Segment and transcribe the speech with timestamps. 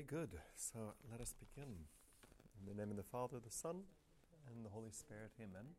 [0.00, 0.38] Very good.
[0.56, 0.78] So
[1.10, 1.74] let us begin.
[2.56, 3.82] In the name of the Father, the Son,
[4.48, 5.32] and the Holy Spirit.
[5.38, 5.76] Amen.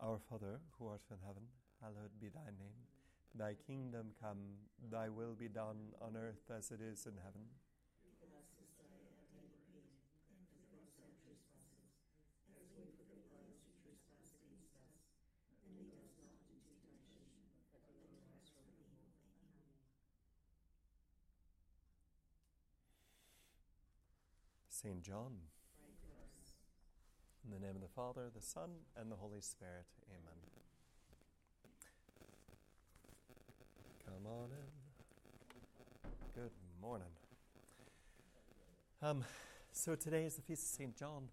[0.00, 1.42] Our Father, who art in heaven,
[1.82, 2.88] hallowed be thy name.
[3.34, 4.38] Thy kingdom come,
[4.90, 7.42] thy will be done on earth as it is in heaven.
[24.82, 25.00] St.
[25.00, 25.30] John.
[27.44, 29.86] In the name of the Father, the Son, and the Holy Spirit.
[30.10, 30.34] Amen.
[34.04, 36.10] Come on in.
[36.34, 36.50] Good
[36.80, 37.06] morning.
[39.00, 39.24] Um,
[39.70, 40.98] so today is the feast of St.
[40.98, 41.28] John,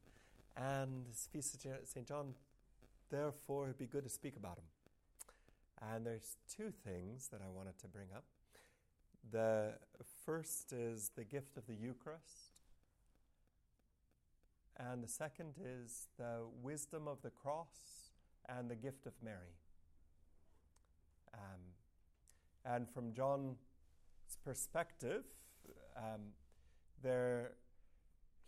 [0.56, 2.08] and this feast of St.
[2.08, 2.36] John,
[3.10, 4.66] therefore, it'd be good to speak about him.
[5.92, 8.26] And there's two things that I wanted to bring up.
[9.32, 9.74] The
[10.24, 12.49] first is the gift of the Eucharist,
[14.80, 18.12] and the second is the wisdom of the cross
[18.48, 19.58] and the gift of Mary.
[21.34, 21.60] Um,
[22.66, 23.58] and from John's
[24.44, 25.24] perspective,
[25.98, 26.34] um,
[27.04, 27.52] there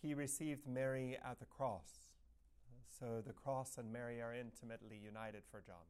[0.02, 1.88] he received Mary at the cross.
[3.00, 5.86] So the cross and Mary are intimately united for John,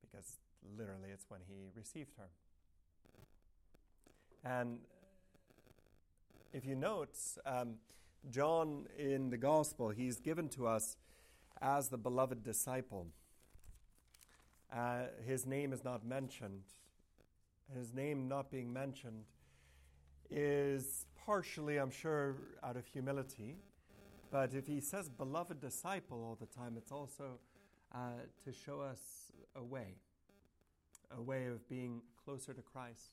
[0.00, 0.38] because
[0.76, 2.28] literally it's when he received her.
[4.44, 4.78] And
[6.52, 7.74] if you note, um,
[8.30, 10.96] John in the Gospel, he's given to us
[11.60, 13.06] as the beloved disciple.
[14.72, 16.62] Uh, his name is not mentioned.
[17.74, 19.24] His name not being mentioned
[20.30, 23.56] is partially, I'm sure, out of humility.
[24.30, 27.38] But if he says beloved disciple all the time, it's also
[27.94, 27.98] uh,
[28.44, 28.98] to show us
[29.54, 29.94] a way,
[31.16, 33.12] a way of being closer to Christ,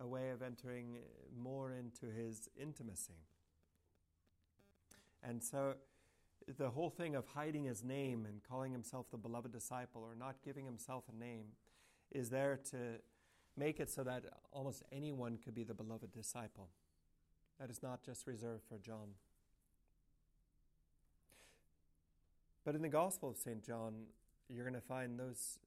[0.00, 0.96] a way of entering
[1.36, 3.20] more into his intimacy.
[5.26, 5.74] And so
[6.58, 10.36] the whole thing of hiding his name and calling himself the beloved disciple or not
[10.44, 11.46] giving himself a name
[12.12, 13.00] is there to
[13.56, 16.68] make it so that almost anyone could be the beloved disciple.
[17.58, 19.14] That is not just reserved for John.
[22.64, 23.62] But in the Gospel of St.
[23.64, 23.94] John,
[24.48, 25.58] you're going to find those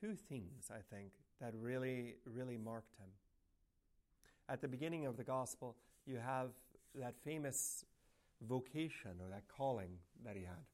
[0.00, 3.08] two things, I think, that really, really marked him.
[4.48, 5.76] At the beginning of the Gospel,
[6.06, 6.50] you have
[6.94, 7.84] that famous
[8.46, 10.64] vocation or that calling that he had.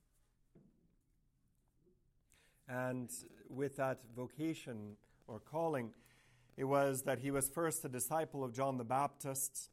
[2.69, 3.11] And
[3.49, 4.97] with that vocation
[5.29, 5.93] or calling,
[6.57, 9.71] it was that he was first a disciple of John the Baptist.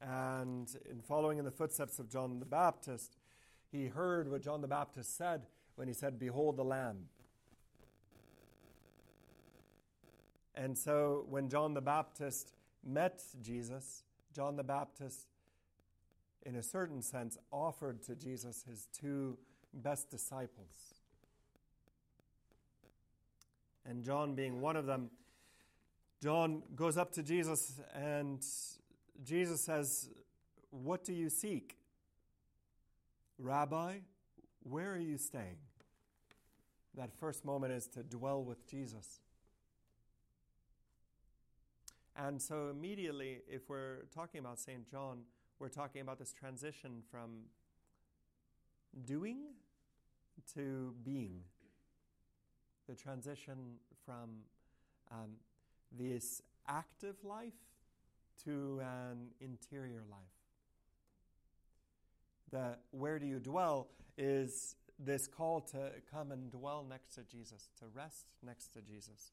[0.00, 3.16] And in following in the footsteps of John the Baptist,
[3.70, 5.46] he heard what John the Baptist said
[5.76, 7.04] when he said, Behold the Lamb.
[10.54, 12.52] And so when John the Baptist
[12.84, 14.02] met Jesus,
[14.34, 15.28] John the Baptist
[16.44, 19.38] in a certain sense, offered to Jesus his two
[19.72, 20.94] best disciples.
[23.84, 25.10] And John being one of them,
[26.22, 28.44] John goes up to Jesus and
[29.24, 30.08] Jesus says,
[30.70, 31.76] What do you seek?
[33.38, 33.98] Rabbi,
[34.62, 35.56] where are you staying?
[36.94, 39.20] That first moment is to dwell with Jesus.
[42.14, 44.88] And so, immediately, if we're talking about St.
[44.90, 45.22] John,
[45.62, 47.30] we're talking about this transition from
[49.06, 49.38] doing
[50.54, 51.38] to being.
[52.88, 54.40] The transition from
[55.12, 55.36] um,
[55.96, 57.52] this active life
[58.44, 60.18] to an interior life.
[62.50, 63.86] The where do you dwell
[64.18, 69.30] is this call to come and dwell next to Jesus, to rest next to Jesus.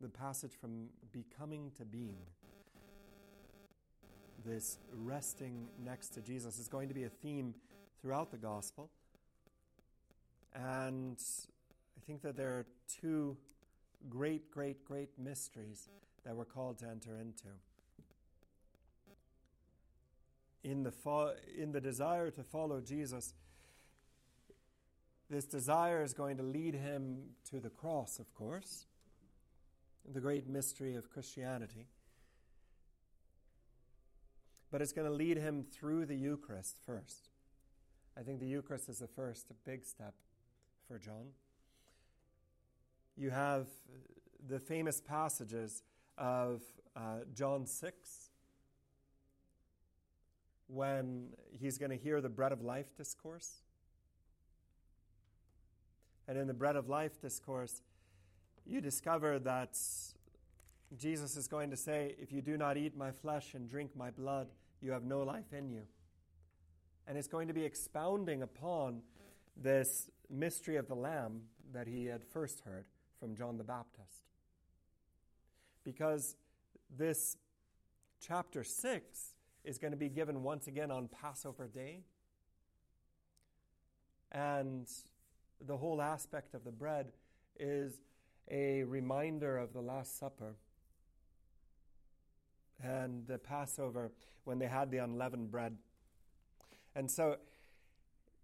[0.00, 2.18] The passage from becoming to being
[4.44, 7.54] this resting next to Jesus is going to be a theme
[8.00, 8.90] throughout the gospel.
[10.54, 12.66] And I think that there are
[13.00, 13.36] two
[14.08, 15.88] great, great, great mysteries
[16.24, 17.48] that we're called to enter into.
[20.62, 23.34] In the, fo- in the desire to follow Jesus,
[25.28, 28.86] this desire is going to lead him to the cross, of course,
[30.10, 31.86] the great mystery of Christianity
[34.74, 37.28] but it's going to lead him through the Eucharist first.
[38.18, 40.14] I think the Eucharist is the first big step
[40.88, 41.28] for John.
[43.16, 43.68] You have
[44.48, 45.84] the famous passages
[46.18, 46.60] of
[46.96, 48.30] uh, John 6
[50.66, 53.62] when he's going to hear the bread of life discourse.
[56.26, 57.80] And in the bread of life discourse,
[58.66, 59.78] you discover that
[60.98, 64.10] Jesus is going to say, If you do not eat my flesh and drink my
[64.10, 64.48] blood,
[64.84, 65.82] you have no life in you.
[67.08, 69.00] And it's going to be expounding upon
[69.56, 71.42] this mystery of the Lamb
[71.72, 72.84] that he had first heard
[73.18, 74.22] from John the Baptist.
[75.84, 76.36] Because
[76.94, 77.38] this
[78.20, 79.34] chapter 6
[79.64, 82.04] is going to be given once again on Passover Day.
[84.32, 84.86] And
[85.66, 87.12] the whole aspect of the bread
[87.58, 88.02] is
[88.50, 90.56] a reminder of the Last Supper
[92.84, 94.12] and the Passover
[94.44, 95.76] when they had the unleavened bread.
[96.94, 97.36] And so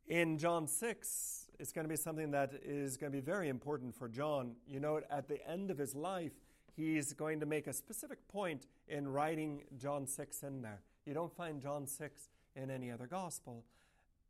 [0.09, 3.95] in John 6, it's going to be something that is going to be very important
[3.95, 4.53] for John.
[4.67, 6.33] You know, at the end of his life,
[6.75, 10.81] he's going to make a specific point in writing John 6 in there.
[11.05, 13.65] You don't find John 6 in any other gospel.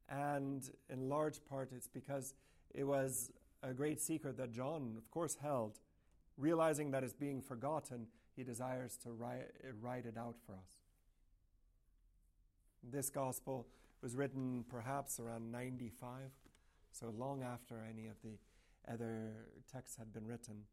[0.09, 2.35] And in large part, it's because
[2.75, 3.31] it was
[3.63, 5.79] a great secret that John, of course, held.
[6.37, 8.07] Realizing that it's being forgotten,
[8.37, 9.51] he desires to write,
[9.81, 10.81] write it out for us.
[12.83, 13.67] This gospel
[14.03, 16.31] was written perhaps around 95,
[16.93, 18.39] so long after any of the
[18.91, 19.33] other
[19.71, 20.65] texts had been written.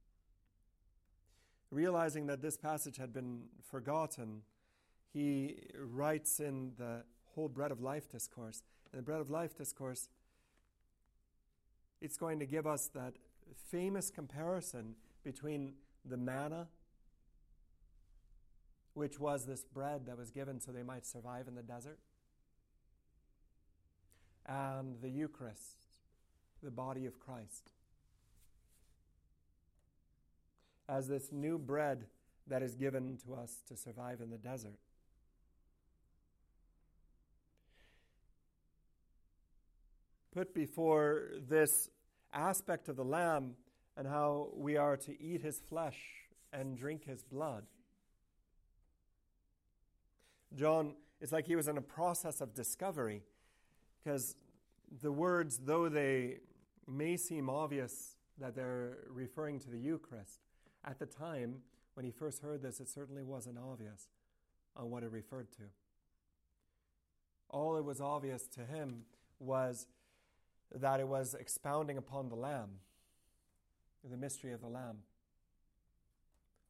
[1.70, 4.44] Realizing that this passage had been forgotten,
[5.12, 7.04] he writes in the
[7.36, 8.64] whole Bread of Life discourse.
[8.94, 10.08] In the Bread of Life discourse,
[12.02, 13.16] it's going to give us that
[13.70, 15.74] famous comparison between
[16.06, 16.68] the manna,
[18.98, 22.00] which was this bread that was given so they might survive in the desert,
[24.48, 25.78] and the Eucharist,
[26.64, 27.70] the body of Christ.
[30.90, 32.06] As this new bread
[32.48, 34.80] that is given to us to survive in the desert.
[40.34, 41.70] Put before this
[42.34, 43.58] aspect of the Lamb
[43.96, 46.00] and how we are to eat his flesh
[46.52, 47.66] and drink his blood.
[50.56, 53.24] John, it's like he was in a process of discovery
[54.04, 54.36] because
[55.02, 56.38] the words, though they
[56.88, 60.40] may seem obvious that they're referring to the Eucharist,
[60.86, 61.56] at the time
[61.96, 64.08] when he first heard this, it certainly wasn't obvious
[64.76, 65.64] on what it referred to.
[67.50, 69.04] All it was obvious to him
[69.40, 69.88] was
[70.74, 72.80] that it was expounding upon the Lamb,
[74.04, 75.00] the mystery of the Lamb.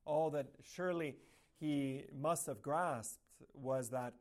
[0.06, 1.16] All that surely
[1.60, 4.14] he must have grasped was that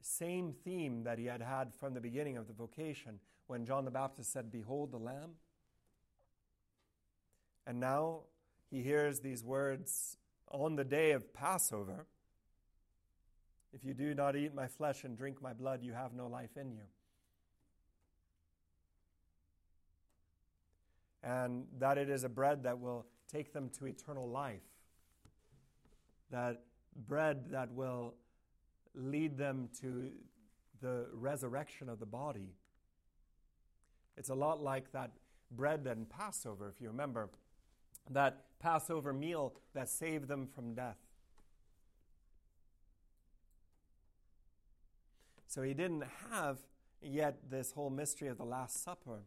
[0.00, 3.90] same theme that he had had from the beginning of the vocation when John the
[3.90, 5.32] Baptist said, Behold the Lamb.
[7.66, 8.20] And now
[8.70, 10.16] he hears these words
[10.50, 12.06] on the day of Passover
[13.72, 16.56] If you do not eat my flesh and drink my blood, you have no life
[16.56, 16.86] in you.
[21.22, 24.62] And that it is a bread that will take them to eternal life.
[26.30, 26.62] That
[27.06, 28.14] bread that will
[28.94, 30.10] lead them to
[30.80, 32.54] the resurrection of the body.
[34.16, 35.12] It's a lot like that
[35.50, 37.30] bread and Passover, if you remember,
[38.10, 40.98] that Passover meal that saved them from death.
[45.46, 46.58] So he didn't have
[47.00, 49.20] yet this whole mystery of the Last Supper.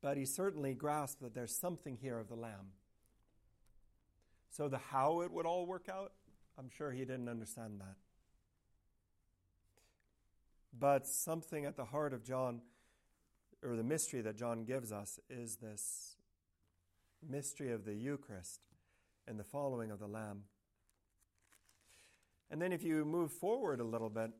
[0.00, 2.72] But he certainly grasped that there's something here of the Lamb.
[4.50, 6.12] So the how it would all work out,
[6.58, 7.96] I'm sure he didn't understand that.
[10.76, 12.60] But something at the heart of John,
[13.62, 16.16] or the mystery that John gives us, is this
[17.28, 18.60] mystery of the Eucharist
[19.26, 20.44] and the following of the Lamb.
[22.50, 24.30] And then if you move forward a little bit,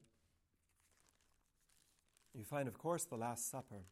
[2.35, 3.83] you find, of course, the Last Supper.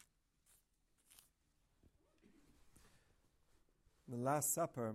[4.08, 4.94] The Last Supper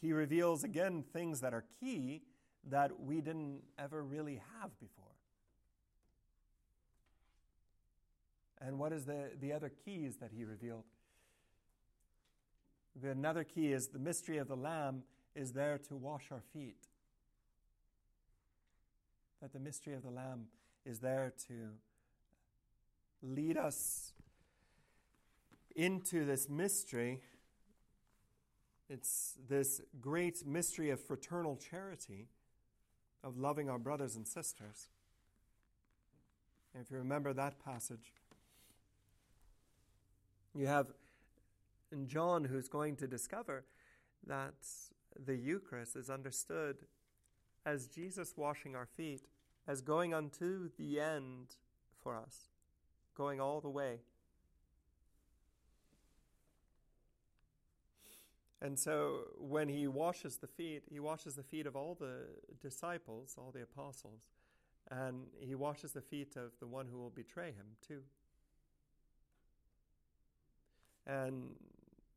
[0.00, 2.22] he reveals again things that are key
[2.68, 5.06] that we didn't ever really have before.
[8.60, 10.84] And what is the, the other keys that he revealed?
[13.00, 15.02] The, another key is the mystery of the Lamb
[15.34, 16.86] is there to wash our feet.
[19.40, 20.46] That the mystery of the Lamb
[20.84, 21.70] is there to
[23.22, 24.12] lead us
[25.74, 27.22] into this mystery
[28.92, 32.28] it's this great mystery of fraternal charity,
[33.24, 34.88] of loving our brothers and sisters.
[36.74, 38.12] And if you remember that passage,
[40.54, 40.88] you have
[42.06, 43.64] John who's going to discover
[44.26, 44.54] that
[45.24, 46.76] the Eucharist is understood
[47.64, 49.22] as Jesus washing our feet,
[49.66, 51.56] as going unto the end
[52.02, 52.48] for us,
[53.16, 54.00] going all the way.
[58.62, 62.26] And so when he washes the feet, he washes the feet of all the
[62.62, 64.22] disciples, all the apostles,
[64.88, 68.02] and he washes the feet of the one who will betray him too.
[71.08, 71.56] And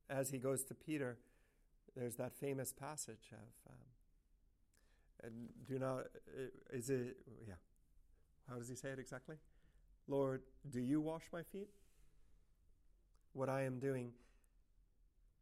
[0.07, 1.17] as he goes to Peter,
[1.95, 3.77] there's that famous passage of, um,
[5.23, 6.03] and do not,
[6.71, 7.55] is it, yeah,
[8.47, 9.37] how does he say it exactly?
[10.07, 11.69] Lord, do you wash my feet?
[13.33, 14.11] What I am doing,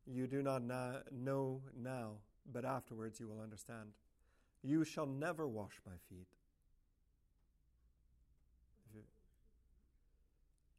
[0.06, 2.14] you do not na- know now,
[2.52, 3.90] but afterwards you will understand.
[4.64, 6.28] You shall never wash my feet.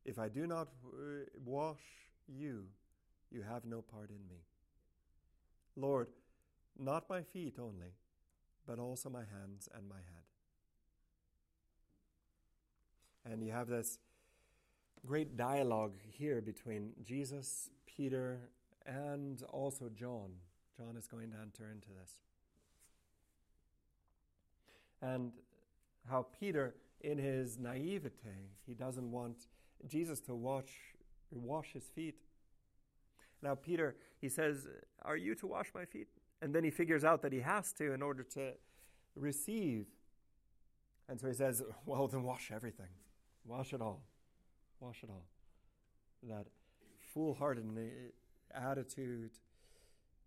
[0.05, 1.81] If I do not uh, wash
[2.29, 2.65] you,
[3.31, 4.43] you have no part in me.
[5.77, 6.09] Lord,
[6.79, 7.95] not my feet only,
[8.67, 10.25] but also my hands and my head.
[13.33, 13.99] And you have this
[15.07, 18.51] great dialogue here between Jesus, Peter,
[18.87, 20.31] and also John.
[20.77, 22.13] John is going to enter into this.
[25.01, 25.33] And
[26.09, 29.47] how Peter, in his naivete, he doesn't want
[29.87, 30.73] Jesus to wash,
[31.31, 32.17] wash his feet.
[33.43, 34.67] Now, Peter, he says,
[35.03, 36.09] Are you to wash my feet?
[36.41, 38.53] And then he figures out that he has to in order to
[39.15, 39.87] receive.
[41.09, 42.89] And so he says, Well, then wash everything.
[43.47, 44.03] Wash it all.
[44.81, 45.27] Wash it all.
[46.23, 46.47] That
[47.13, 47.63] foolhardy
[48.55, 49.31] attitude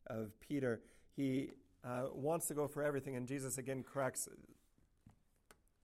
[0.08, 0.82] of Peter,
[1.16, 1.52] he
[1.84, 4.28] uh, wants to go for everything, and Jesus again corrects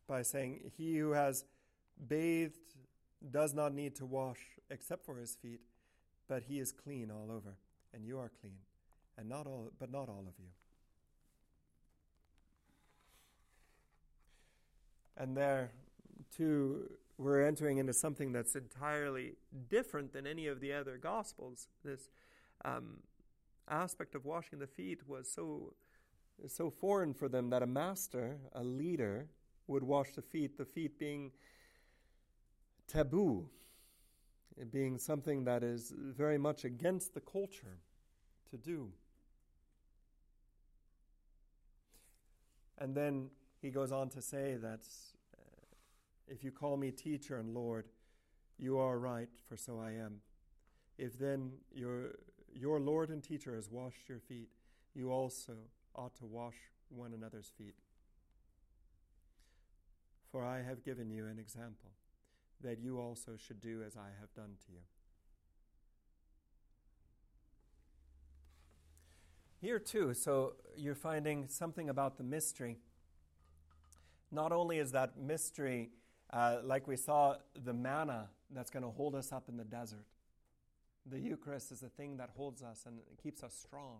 [0.07, 1.45] by saying, He who has
[2.07, 2.57] bathed
[3.31, 5.61] does not need to wash except for his feet,
[6.27, 7.55] but he is clean all over,
[7.93, 8.57] and you are clean,
[9.17, 10.49] and not all, but not all of you.
[15.15, 15.71] And there,
[16.35, 19.35] too, we're entering into something that's entirely
[19.69, 21.67] different than any of the other gospels.
[21.85, 22.09] This
[22.65, 22.97] um,
[23.69, 25.73] aspect of washing the feet was so
[26.47, 29.27] so foreign for them that a master, a leader,
[29.67, 30.57] would wash the feet.
[30.57, 31.31] The feet being
[32.87, 33.49] taboo,
[34.71, 37.77] being something that is very much against the culture
[38.49, 38.89] to do.
[42.77, 43.29] And then
[43.61, 44.81] he goes on to say that
[46.27, 47.85] if you call me teacher and Lord,
[48.57, 50.21] you are right, for so I am.
[50.97, 52.15] If then your,
[52.55, 54.49] your Lord and teacher has washed your feet,
[54.93, 55.53] you also
[55.95, 56.55] ought to wash
[56.89, 57.75] one another's feet.
[60.31, 61.91] For I have given you an example,
[62.63, 64.79] that you also should do as I have done to you.
[69.61, 72.79] Here, too, so you're finding something about the mystery.
[74.31, 75.91] Not only is that mystery
[76.33, 80.05] uh, like we saw, the manna that's going to hold us up in the desert.
[81.05, 83.99] The Eucharist is the thing that holds us and keeps us strong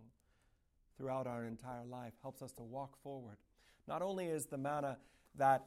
[0.96, 3.36] throughout our entire life, helps us to walk forward.
[3.86, 4.98] Not only is the manna
[5.36, 5.66] that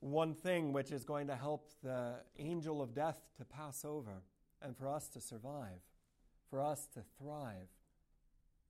[0.00, 4.22] one thing which is going to help the angel of death to pass over
[4.60, 5.80] and for us to survive,
[6.50, 7.68] for us to thrive,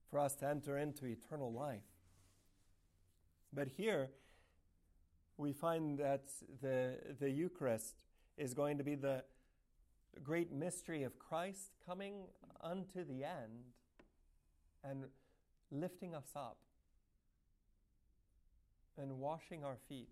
[0.09, 1.83] for us to enter into eternal life.
[3.53, 4.09] But here,
[5.37, 6.23] we find that
[6.61, 8.03] the, the Eucharist
[8.37, 9.23] is going to be the
[10.23, 12.25] great mystery of Christ coming
[12.61, 13.73] unto the end
[14.83, 15.05] and
[15.71, 16.57] lifting us up
[18.97, 20.09] and washing our feet,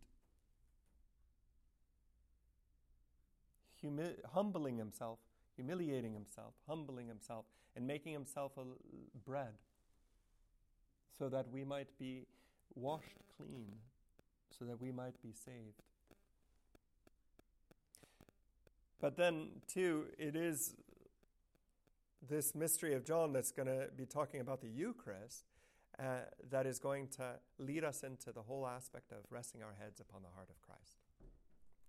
[3.82, 5.20] Humi- humbling himself,
[5.56, 7.46] humiliating himself, humbling himself,
[7.76, 8.64] and making himself a
[9.26, 9.54] bread
[11.18, 12.26] so that we might be
[12.76, 13.74] washed clean
[14.58, 15.82] so that we might be saved.
[19.04, 20.76] But then, too, it is
[22.26, 25.44] this mystery of John that's going to be talking about the Eucharist
[26.00, 26.20] uh,
[26.50, 30.22] that is going to lead us into the whole aspect of resting our heads upon
[30.22, 31.02] the heart of Christ,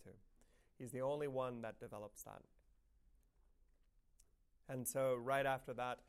[0.02, 0.10] too.
[0.76, 2.42] He's the only one that develops that.
[4.68, 6.00] And so, right after that,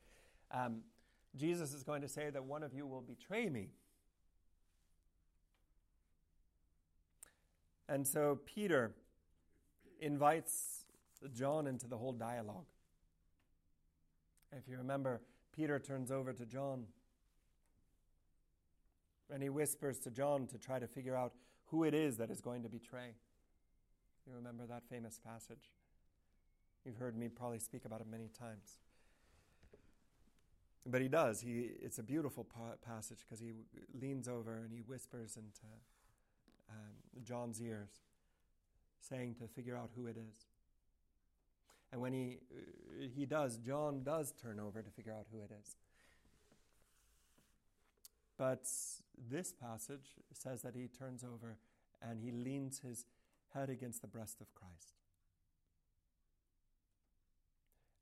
[0.50, 0.78] um,
[1.36, 3.68] Jesus is going to say that one of you will betray me.
[7.88, 8.96] And so Peter
[10.02, 10.85] invites
[11.34, 12.66] John into the whole dialogue.
[14.52, 15.22] If you remember,
[15.56, 16.86] Peter turns over to John
[19.34, 21.34] and he whispers to John to try to figure out
[21.66, 23.16] who it is that is going to betray.
[24.28, 25.72] You remember that famous passage?
[26.86, 28.78] You've heard me probably speak about it many times.
[30.86, 31.42] But he does.
[31.42, 33.54] He, it's a beautiful pa- passage because he
[34.00, 35.66] leans over and he whispers into
[36.70, 37.90] um, John's ears,
[39.02, 40.46] saying to figure out who it is.
[41.92, 45.52] And when he, uh, he does, John does turn over to figure out who it
[45.62, 45.76] is.
[48.38, 48.68] But
[49.32, 51.58] this passage says that he turns over
[52.02, 53.06] and he leans his
[53.54, 54.96] head against the breast of Christ.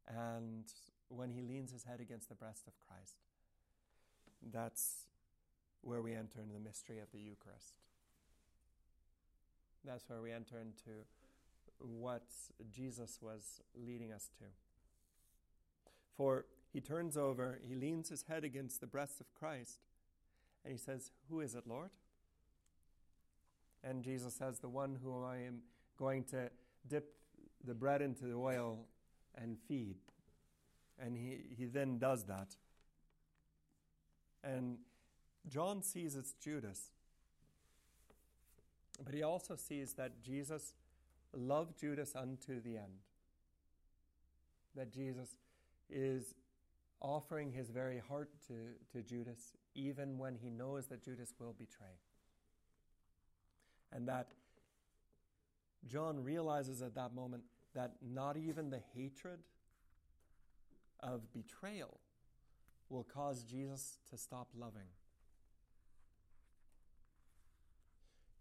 [0.07, 0.65] And
[1.09, 3.17] when he leans his head against the breast of Christ,
[4.51, 5.07] that's
[5.81, 7.75] where we enter into the mystery of the Eucharist.
[9.85, 11.05] That's where we enter into
[11.79, 12.23] what
[12.71, 14.45] Jesus was leading us to.
[16.15, 19.79] For he turns over, he leans his head against the breast of Christ,
[20.63, 21.91] and he says, Who is it, Lord?
[23.83, 25.59] And Jesus says, The one whom I am
[25.97, 26.49] going to
[26.87, 27.13] dip
[27.65, 28.79] the bread into the oil
[29.35, 29.95] and feed.
[30.99, 32.55] And he, he then does that.
[34.43, 34.77] And
[35.47, 36.91] John sees it's Judas.
[39.03, 40.73] But he also sees that Jesus
[41.33, 43.01] loved Judas unto the end.
[44.75, 45.29] That Jesus
[45.89, 46.33] is
[47.01, 48.53] offering his very heart to,
[48.91, 51.99] to Judas, even when he knows that Judas will betray.
[53.91, 54.29] And that
[55.87, 57.43] John realizes at that moment
[57.75, 59.39] that not even the hatred
[61.01, 61.99] of betrayal
[62.89, 64.87] will cause Jesus to stop loving.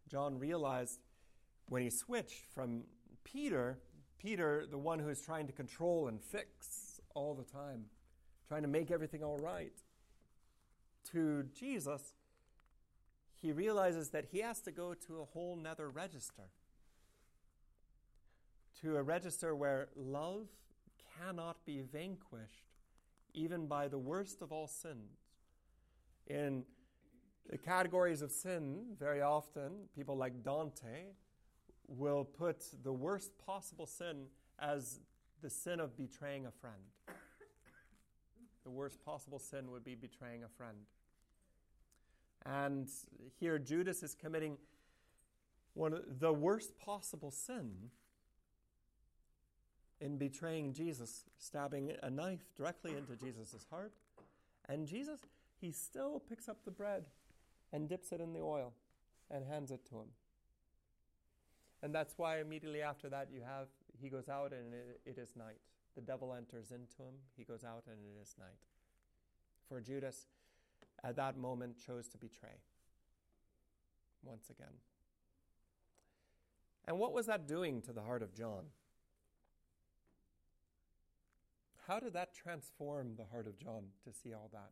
[0.09, 1.01] John realized
[1.73, 2.83] when he switched from
[3.25, 3.79] Peter,
[4.19, 7.87] Peter, the one who is trying to control and fix all the time,
[8.47, 9.73] trying to make everything all right,
[11.11, 12.13] to Jesus,
[13.41, 16.51] he realizes that he has to go to a whole nether register.
[18.83, 20.49] To a register where love
[21.19, 22.67] cannot be vanquished,
[23.33, 25.21] even by the worst of all sins.
[26.27, 26.65] In
[27.49, 31.15] the categories of sin, very often, people like Dante
[31.97, 34.27] will put the worst possible sin
[34.59, 35.01] as
[35.43, 36.83] the sin of betraying a friend.
[38.65, 40.79] The worst possible sin would be betraying a friend.
[42.47, 42.89] And
[43.39, 44.57] here Judas is committing
[45.75, 47.91] one of the worst possible sin
[50.01, 53.93] in betraying Jesus, stabbing a knife directly into Jesus' heart.
[54.69, 55.21] And Jesus,
[55.61, 57.07] he still picks up the bread
[57.73, 58.73] and dips it in the oil
[59.31, 60.09] and hands it to him.
[61.83, 63.69] And that's why immediately after that you have,
[64.01, 65.59] he goes out and it, it is night.
[65.95, 68.67] The devil enters into him, he goes out and it is night.
[69.69, 70.27] For Judas,
[71.05, 72.61] at that moment, chose to betray
[74.23, 74.75] once again.
[76.87, 78.65] And what was that doing to the heart of John?
[81.87, 84.71] How did that transform the heart of John to see all that?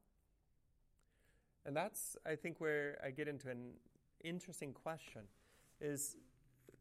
[1.67, 3.73] And that's, I think, where I get into an
[4.25, 5.23] interesting question
[5.81, 6.17] is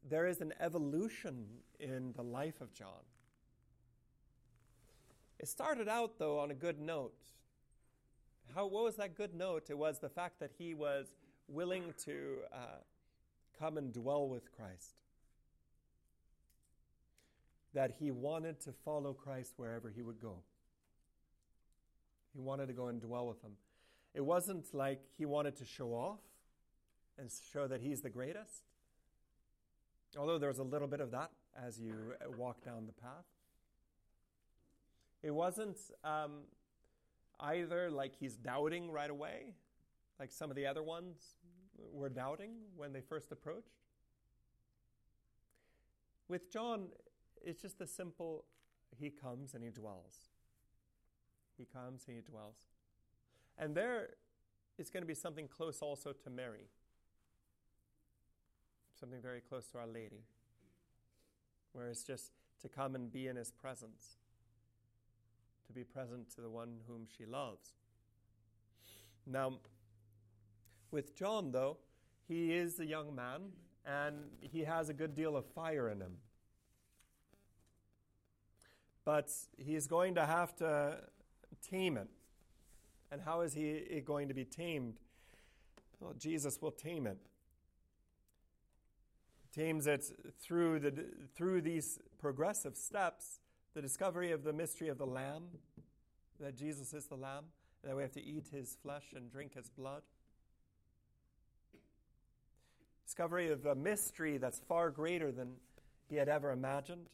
[0.07, 1.45] there is an evolution
[1.79, 3.03] in the life of John.
[5.39, 7.13] It started out, though, on a good note.
[8.53, 9.69] How, what was that good note?
[9.69, 11.07] It was the fact that he was
[11.47, 12.81] willing to uh,
[13.57, 14.95] come and dwell with Christ.
[17.73, 20.35] That he wanted to follow Christ wherever he would go.
[22.33, 23.51] He wanted to go and dwell with him.
[24.13, 26.19] It wasn't like he wanted to show off
[27.17, 28.63] and show that he's the greatest.
[30.17, 31.32] Although there's a little bit of that
[31.65, 31.93] as you
[32.38, 33.26] walk down the path.
[35.22, 36.43] It wasn't um,
[37.39, 39.54] either like he's doubting right away,
[40.19, 41.36] like some of the other ones
[41.91, 43.84] were doubting when they first approached.
[46.28, 46.88] With John,
[47.43, 48.45] it's just the simple
[48.98, 50.30] he comes and he dwells.
[51.58, 52.56] He comes and he dwells.
[53.58, 54.12] And there
[54.78, 56.69] is going to be something close also to Mary,
[58.99, 60.23] something very close to Our Lady,
[61.73, 62.31] where it's just
[62.62, 64.17] to come and be in His presence,
[65.67, 67.71] to be present to the one whom she loves.
[69.25, 69.59] Now,
[70.91, 71.77] with John, though,
[72.27, 73.51] he is a young man
[73.85, 76.17] and he has a good deal of fire in him.
[79.05, 80.97] But he's going to have to
[81.67, 82.07] tame it.
[83.12, 84.95] And how is he going to be tamed?
[85.99, 87.17] Well, Jesus will tame it.
[89.57, 90.93] It through, the,
[91.35, 93.39] through these progressive steps
[93.73, 95.43] the discovery of the mystery of the Lamb,
[96.39, 97.45] that Jesus is the Lamb,
[97.83, 100.01] that we have to eat his flesh and drink his blood.
[103.05, 105.53] Discovery of a mystery that's far greater than
[106.09, 107.07] he had ever imagined.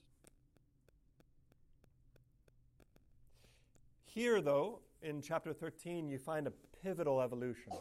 [4.05, 7.73] Here, though, in chapter 13, you find a pivotal evolution.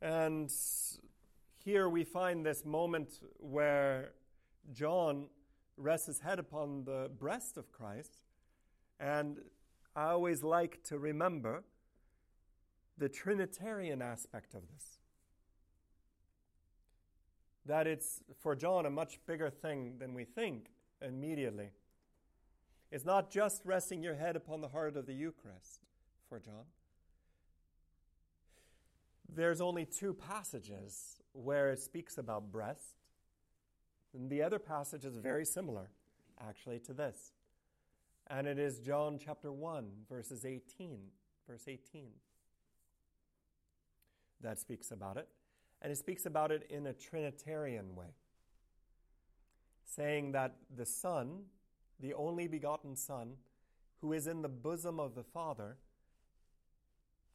[0.00, 0.52] And
[1.64, 4.12] here we find this moment where
[4.72, 5.28] John
[5.76, 8.18] rests his head upon the breast of Christ.
[9.00, 9.38] And
[9.94, 11.64] I always like to remember
[12.98, 14.98] the Trinitarian aspect of this.
[17.66, 20.68] That it's, for John, a much bigger thing than we think
[21.02, 21.70] immediately.
[22.90, 25.80] It's not just resting your head upon the heart of the Eucharist
[26.28, 26.64] for John.
[29.28, 32.96] There's only two passages where it speaks about breast,
[34.14, 35.90] and the other passage is very similar,
[36.40, 37.32] actually, to this.
[38.28, 40.98] And it is John chapter 1, verses 18,
[41.46, 42.08] verse 18,
[44.40, 45.28] that speaks about it.
[45.82, 48.14] And it speaks about it in a Trinitarian way,
[49.84, 51.42] saying that the Son,
[52.00, 53.34] the only begotten Son,
[54.00, 55.76] who is in the bosom of the Father,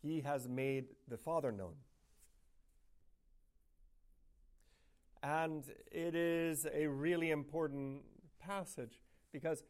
[0.01, 1.73] he has made the Father known.
[5.23, 8.01] And it is a really important
[8.39, 9.63] passage because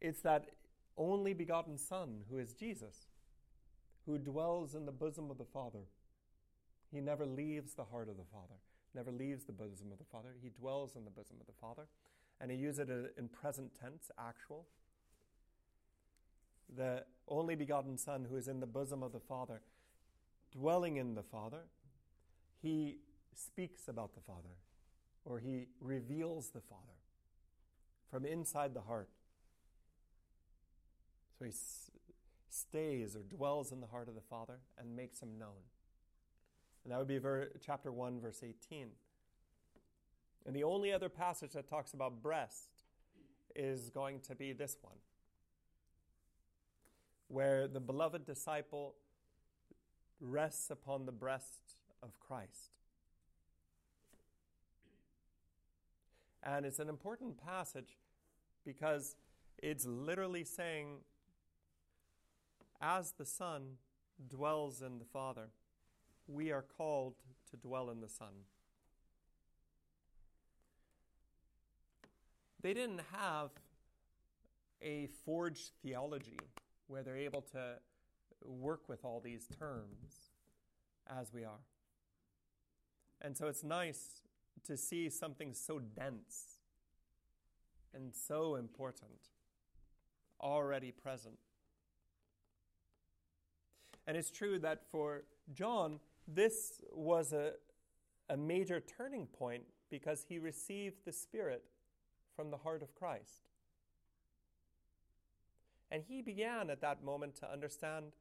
[0.00, 0.50] it's that
[0.96, 3.08] only begotten Son who is Jesus,
[4.06, 5.86] who dwells in the bosom of the Father.
[6.92, 8.60] He never leaves the heart of the Father,
[8.94, 10.30] never leaves the bosom of the Father.
[10.40, 11.88] He dwells in the bosom of the Father.
[12.40, 14.66] And he uses it in present tense, actual.
[16.76, 19.60] The only begotten Son who is in the bosom of the Father,
[20.52, 21.64] dwelling in the Father,
[22.60, 22.98] he
[23.34, 24.56] speaks about the Father,
[25.24, 26.82] or he reveals the Father
[28.10, 29.10] from inside the heart.
[31.38, 31.90] So he s-
[32.48, 35.62] stays or dwells in the heart of the Father and makes him known.
[36.82, 38.88] And that would be ver- chapter 1, verse 18.
[40.46, 42.70] And the only other passage that talks about breast
[43.54, 44.96] is going to be this one,
[47.28, 48.94] where the beloved disciple
[50.20, 52.72] rests upon the breast of Christ.
[56.42, 57.98] And it's an important passage
[58.64, 59.16] because
[59.58, 60.98] it's literally saying,
[62.80, 63.76] as the Son
[64.28, 65.50] dwells in the Father,
[66.26, 67.14] we are called
[67.50, 68.44] to dwell in the Son.
[72.60, 73.50] They didn't have
[74.80, 76.38] a forged theology
[76.88, 77.74] where they're able to
[78.44, 80.32] work with all these terms
[81.08, 81.60] as we are.
[83.20, 84.22] And so it's nice
[84.66, 86.58] to see something so dense
[87.94, 89.30] and so important
[90.40, 91.38] already present.
[94.06, 97.52] And it's true that for John, this was a,
[98.30, 101.64] a major turning point because he received the Spirit
[102.36, 103.48] from the heart of Christ.
[105.90, 108.12] And he began at that moment to understand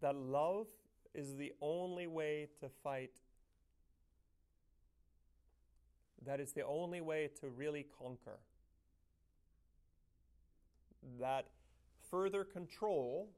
[0.00, 0.66] that love
[1.14, 3.12] is the only way to fight
[6.26, 8.38] that is the only way to really conquer.
[11.20, 11.46] That
[12.10, 13.28] further control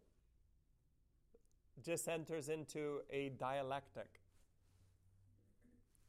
[1.85, 4.21] just enters into a dialectic.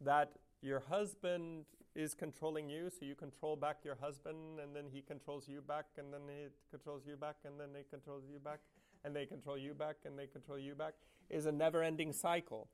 [0.01, 1.65] That your husband
[1.99, 5.85] is controlling you, so you control back your husband, and then he controls you back,
[5.97, 8.59] and then he controls you back, and then they control you back,
[9.03, 10.93] and they control you back, and they control you back,
[11.29, 12.67] is a never ending cycle.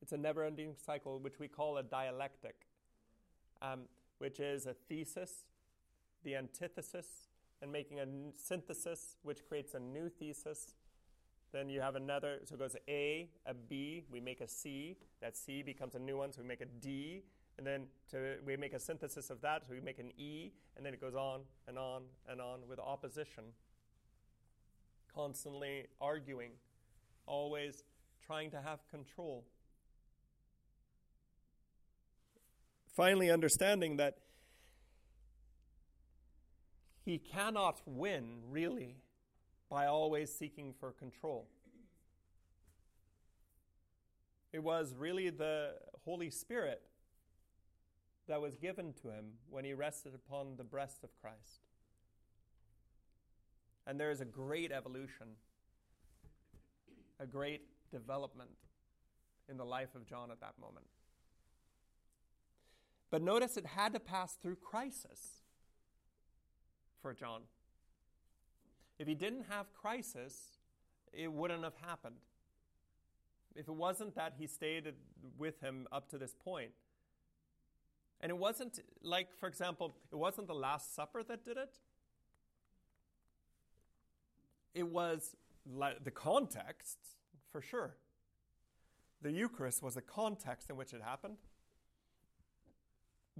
[0.00, 2.66] It's a never ending cycle, which we call a dialectic
[3.62, 3.82] um,
[4.18, 5.44] which is a thesis,
[6.24, 7.06] the antithesis,
[7.62, 10.74] and making a n- synthesis, which creates a new thesis.
[11.52, 14.96] Then you have another, so it goes A, a B, we make a C.
[15.20, 17.22] That C becomes a new one, so we make a D.
[17.58, 20.52] And then to, we make a synthesis of that, so we make an E.
[20.76, 23.44] And then it goes on and on and on with opposition.
[25.14, 26.52] Constantly arguing,
[27.26, 27.84] always
[28.24, 29.44] trying to have control.
[32.94, 34.18] finally understanding that
[37.04, 38.96] he cannot win, really,
[39.68, 41.48] by always seeking for control.
[44.52, 45.72] It was really the
[46.04, 46.82] Holy Spirit
[48.28, 51.66] that was given to him when he rested upon the breast of Christ.
[53.86, 55.36] And there is a great evolution,
[57.18, 58.50] a great development
[59.48, 60.86] in the life of John at that moment.
[63.10, 65.42] But notice it had to pass through crisis
[67.02, 67.42] for John.
[68.98, 70.58] If he didn't have crisis,
[71.12, 72.16] it wouldn't have happened.
[73.54, 74.94] If it wasn't that he stayed
[75.36, 76.70] with him up to this point.
[78.22, 81.78] And it wasn't like, for example, it wasn't the Last Supper that did it.
[84.74, 86.98] It was the context,
[87.50, 87.96] for sure.
[89.20, 91.36] The Eucharist was the context in which it happened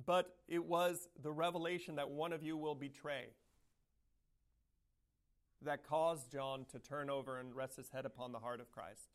[0.07, 3.27] but it was the revelation that one of you will betray.
[5.65, 9.11] that caused John to turn over and rest his head upon the heart of Christ.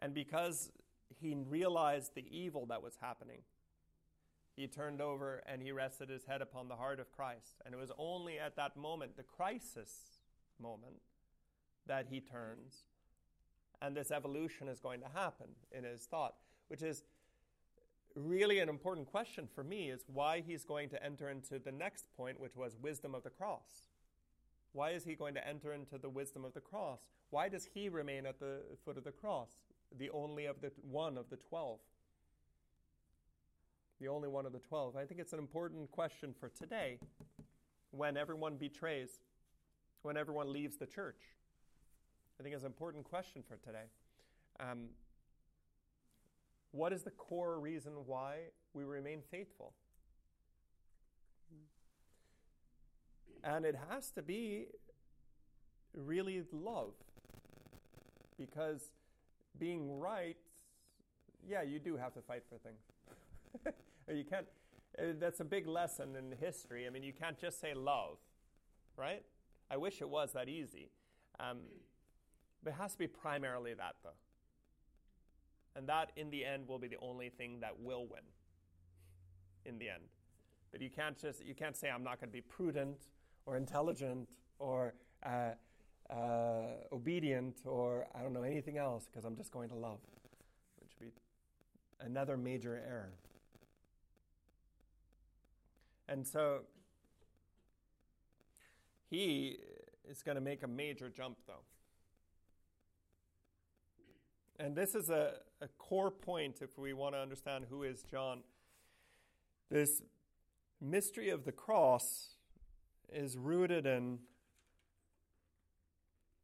[0.00, 0.72] And because
[1.18, 3.40] he realized the evil that was happening,
[4.56, 7.62] he turned over and he rested his head upon the heart of Christ.
[7.64, 10.20] And it was only at that moment, the crisis
[10.60, 11.00] moment,
[11.86, 12.84] that he turns.
[13.80, 16.34] And this evolution is going to happen in his thought,
[16.68, 17.04] which is
[18.14, 22.06] really an important question for me is why he's going to enter into the next
[22.16, 23.88] point, which was wisdom of the cross.
[24.72, 27.00] Why is he going to enter into the wisdom of the cross?
[27.30, 29.50] Why does he remain at the foot of the cross,
[29.98, 31.80] the only of the one of the twelve?
[34.00, 34.96] The only one of the twelve.
[34.96, 36.98] I think it's an important question for today
[37.90, 39.20] when everyone betrays,
[40.02, 41.20] when everyone leaves the church.
[42.38, 43.90] I think it's an important question for today.
[44.58, 44.88] Um,
[46.72, 48.36] what is the core reason why
[48.72, 49.74] we remain faithful?
[53.42, 54.66] And it has to be
[55.94, 56.92] really love.
[58.38, 58.92] Because
[59.58, 60.36] being right,
[61.46, 63.74] yeah, you do have to fight for things.
[64.08, 64.46] you can't,
[64.98, 66.86] uh, that's a big lesson in history.
[66.86, 68.18] I mean, you can't just say love,
[68.96, 69.22] right?
[69.70, 70.90] I wish it was that easy.
[71.38, 71.58] Um,
[72.62, 74.10] but it has to be primarily that, though.
[75.76, 78.22] And that, in the end, will be the only thing that will win.
[79.66, 80.04] In the end,
[80.72, 82.96] but you can't just you can't say I'm not going to be prudent
[83.44, 84.26] or intelligent
[84.58, 85.50] or uh,
[86.10, 89.98] uh, obedient or I don't know anything else because I'm just going to love,
[90.80, 91.12] which would be
[92.00, 93.12] another major error.
[96.08, 96.62] And so
[99.08, 99.58] he
[100.08, 101.62] is going to make a major jump, though.
[104.58, 108.40] And this is a, a core point if we want to understand who is John.
[109.70, 110.02] This
[110.80, 112.30] mystery of the cross
[113.12, 114.18] is rooted in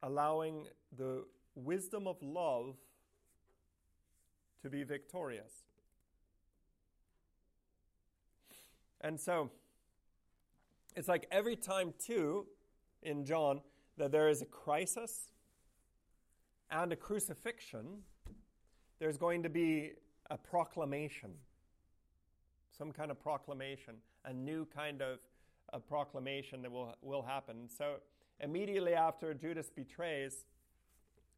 [0.07, 0.65] allowing
[0.97, 2.77] the wisdom of love
[4.61, 5.51] to be victorious.
[9.01, 9.51] And so,
[10.95, 12.47] it's like every time, too,
[13.03, 13.59] in John,
[13.97, 15.29] that there is a crisis
[16.71, 18.03] and a crucifixion,
[18.99, 19.91] there's going to be
[20.31, 21.31] a proclamation,
[22.75, 25.19] some kind of proclamation, a new kind of
[25.73, 27.67] a proclamation that will, will happen.
[27.67, 27.95] So
[28.39, 30.45] immediately after Judas betrays,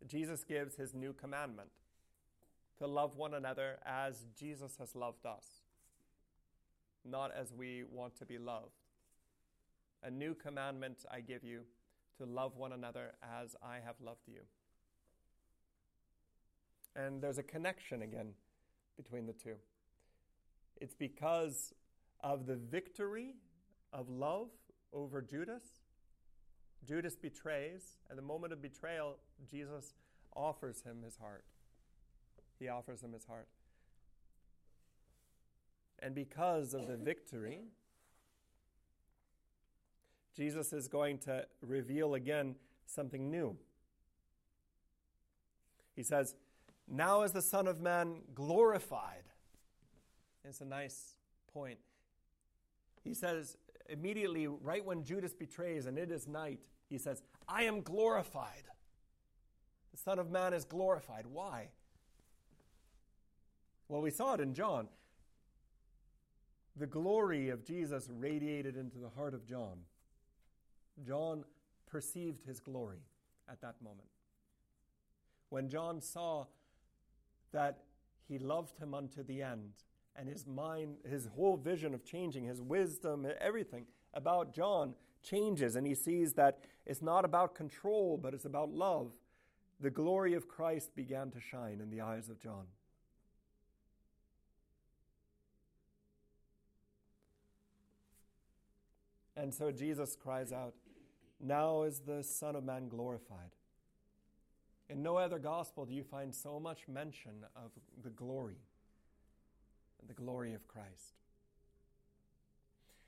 [0.08, 1.70] Jesus gives his new commandment
[2.78, 5.46] to love one another as Jesus has loved us,
[7.04, 8.76] not as we want to be loved.
[10.04, 11.62] A new commandment I give you
[12.18, 14.42] to love one another as I have loved you.
[16.96, 18.34] And there's a connection again
[18.98, 19.56] between the two.
[20.80, 21.74] It's because
[22.22, 23.36] of the victory
[23.92, 24.50] of love
[24.94, 25.64] over Judas.
[26.88, 29.18] Judas betrays, and the moment of betrayal,
[29.50, 29.94] Jesus
[30.36, 31.44] offers him his heart.
[32.58, 33.48] He offers him his heart.
[36.00, 37.60] And because of the victory,
[40.36, 43.58] Jesus is going to reveal again something new.
[45.96, 46.36] He says,
[46.88, 49.24] now is the Son of Man glorified.
[50.46, 51.16] It's a nice
[51.54, 51.80] point.
[53.04, 53.58] He says,
[53.90, 58.64] immediately, right when Judas betrays and it is night, he says, I am glorified.
[59.92, 61.26] The Son of Man is glorified.
[61.26, 61.70] Why?
[63.88, 64.88] Well, we saw it in John.
[66.76, 69.80] The glory of Jesus radiated into the heart of John.
[71.06, 71.44] John
[71.90, 73.02] perceived his glory
[73.50, 74.08] at that moment.
[75.50, 76.46] When John saw
[77.52, 77.80] that
[78.28, 79.74] he loved him unto the end.
[80.20, 85.88] And his mind, his whole vision of changing, his wisdom, everything about John changes, and
[85.88, 89.14] he sees that it's not about control, but it's about love.
[89.80, 92.66] The glory of Christ began to shine in the eyes of John.
[99.38, 100.74] And so Jesus cries out,
[101.40, 103.52] Now is the Son of Man glorified.
[104.90, 107.72] In no other gospel do you find so much mention of
[108.04, 108.58] the glory,
[110.08, 111.16] the glory of Christ.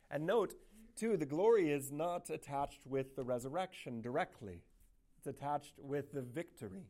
[0.10, 0.54] And note,
[0.96, 4.62] too, the glory is not attached with the resurrection directly,
[5.18, 6.88] it's attached with the victory.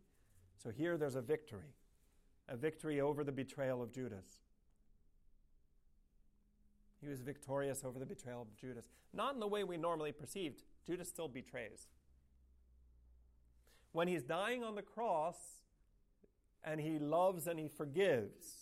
[0.57, 1.73] So here there's a victory,
[2.47, 4.41] a victory over the betrayal of Judas.
[7.01, 8.85] He was victorious over the betrayal of Judas.
[9.11, 10.61] Not in the way we normally perceived.
[10.85, 11.87] Judas still betrays
[13.91, 15.61] when he's dying on the cross
[16.63, 18.60] and he loves and he forgives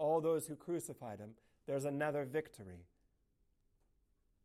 [0.00, 1.30] all those who crucified him,
[1.66, 2.86] there's another victory.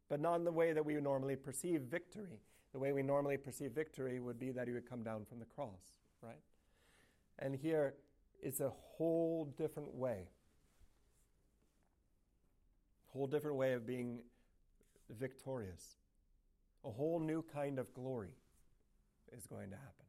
[0.07, 2.39] but not in the way that we normally perceive victory.
[2.73, 5.45] The way we normally perceive victory would be that he would come down from the
[5.45, 6.41] cross, right?
[7.39, 7.95] And here
[8.41, 10.27] it's a whole different way.
[13.13, 14.19] Whole different way of being
[15.09, 15.95] victorious.
[16.83, 18.35] A whole new kind of glory
[19.35, 20.05] is going to happen.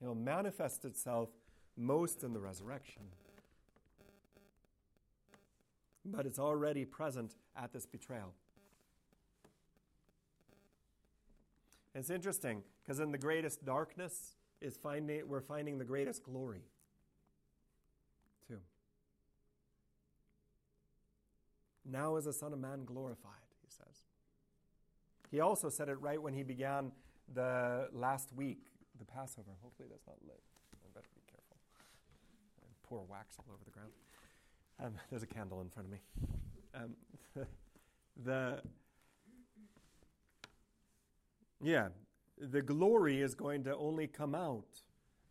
[0.00, 1.30] It will manifest itself
[1.76, 3.02] most in the resurrection.
[6.08, 8.32] But it's already present at this betrayal.
[11.94, 16.62] It's interesting because in the greatest darkness is finding we're finding the greatest glory
[18.46, 18.58] too.
[21.84, 24.04] Now is the Son of Man glorified, he says.
[25.30, 26.92] He also said it right when he began
[27.34, 28.66] the last week,
[28.98, 29.50] the Passover.
[29.62, 30.40] Hopefully that's not lit.
[30.84, 31.56] I better be careful.
[32.62, 33.92] I pour wax all over the ground.
[34.82, 35.98] Um, there's a candle in front of me.
[36.74, 37.46] Um,
[38.24, 38.60] the
[41.62, 41.88] yeah,
[42.38, 44.82] the glory is going to only come out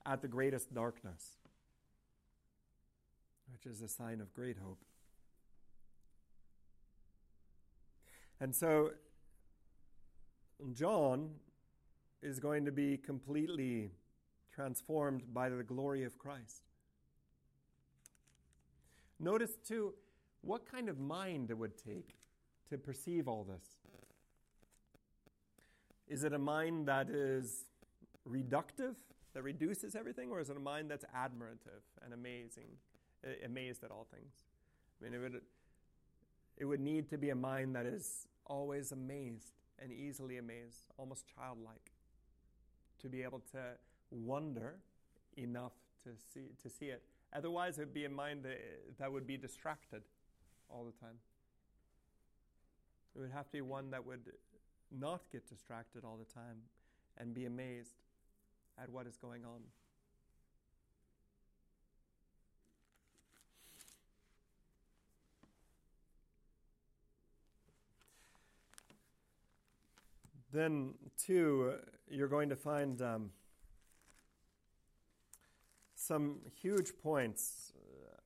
[0.06, 1.38] at the greatest darkness,
[3.52, 4.80] which is a sign of great hope.
[8.40, 8.92] And so,
[10.74, 11.30] John
[12.22, 13.92] is going to be completely
[14.54, 16.64] transformed by the glory of Christ.
[19.20, 19.94] Notice, too,
[20.42, 22.16] what kind of mind it would take
[22.70, 23.64] to perceive all this.
[26.08, 27.66] Is it a mind that is
[28.30, 28.96] reductive,
[29.34, 32.68] that reduces everything, or is it a mind that's admirative and amazing,
[33.44, 34.34] amazed at all things?
[35.00, 35.42] I mean, it would,
[36.58, 41.26] it would need to be a mind that is always amazed and easily amazed, almost
[41.36, 41.92] childlike,
[43.02, 43.60] to be able to
[44.12, 44.76] wonder
[45.38, 45.74] enough
[46.04, 47.04] to see, to see it.
[47.36, 48.58] Otherwise, it would be a mind that,
[48.98, 50.04] that would be distracted
[50.70, 51.18] all the time.
[53.14, 54.32] It would have to be one that would
[54.90, 56.62] not get distracted all the time
[57.18, 57.96] and be amazed
[58.82, 59.62] at what is going on.
[70.54, 71.74] Then, two,
[72.10, 73.32] you're going to find um,
[76.06, 77.74] some huge points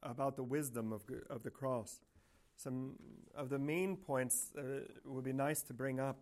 [0.04, 2.02] about the wisdom of, of the cross.
[2.56, 2.96] Some
[3.36, 6.18] of the main points uh, would be nice to bring up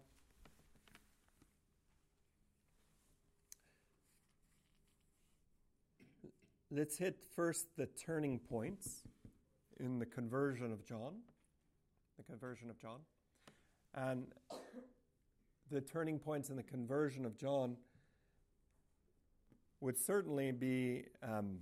[6.70, 9.04] let's hit first the turning points
[9.80, 11.15] in the conversion of John,
[12.17, 13.00] the conversion of John.
[13.96, 14.28] And
[15.72, 17.78] the turning points in the conversion of John
[19.80, 21.60] would certainly be um,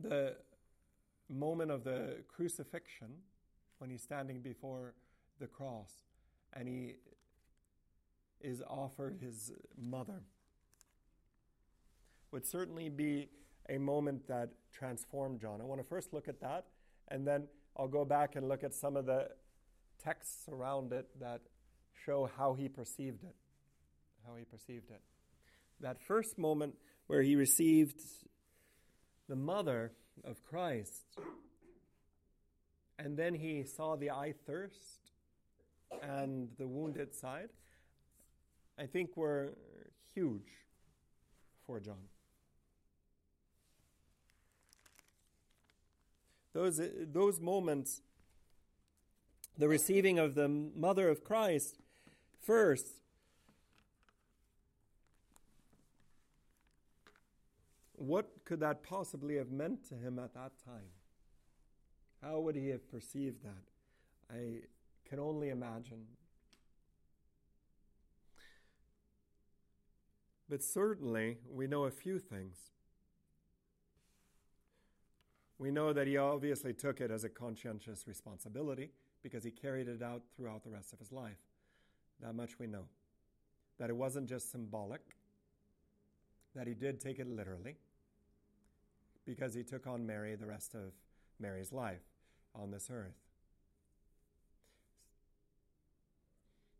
[0.00, 0.36] the
[1.28, 3.08] moment of the crucifixion
[3.78, 4.94] when he's standing before
[5.40, 5.92] the cross
[6.52, 6.94] and he
[8.40, 10.22] is offered his mother
[12.30, 13.28] would certainly be
[13.68, 15.60] a moment that transformed John.
[15.60, 16.66] I want to first look at that,
[17.08, 17.44] and then
[17.76, 19.28] I'll go back and look at some of the
[20.02, 21.40] texts around it that
[22.04, 23.34] show how he perceived it.
[24.26, 25.00] How he perceived it.
[25.80, 26.74] That first moment
[27.06, 28.00] where he received
[29.28, 29.92] the mother
[30.24, 31.04] of Christ,
[32.98, 35.12] and then he saw the eye thirst
[36.02, 37.50] and the wounded side,
[38.78, 39.56] I think were
[40.14, 40.48] huge
[41.66, 42.08] for John.
[46.56, 46.80] those,
[47.12, 48.00] those moments,
[49.58, 51.76] the receiving of the mother of Christ
[52.40, 52.86] first,
[57.98, 60.90] what could that possibly have meant to him at that time?
[62.22, 64.34] How would he have perceived that?
[64.34, 64.60] I
[65.08, 66.06] can only imagine.
[70.48, 72.70] But certainly, we know a few things.
[75.58, 78.90] We know that he obviously took it as a conscientious responsibility
[79.22, 81.38] because he carried it out throughout the rest of his life.
[82.20, 82.84] That much we know.
[83.78, 85.00] That it wasn't just symbolic,
[86.54, 87.76] that he did take it literally
[89.26, 90.92] because he took on Mary the rest of
[91.40, 92.04] Mary's life
[92.54, 93.16] on this earth.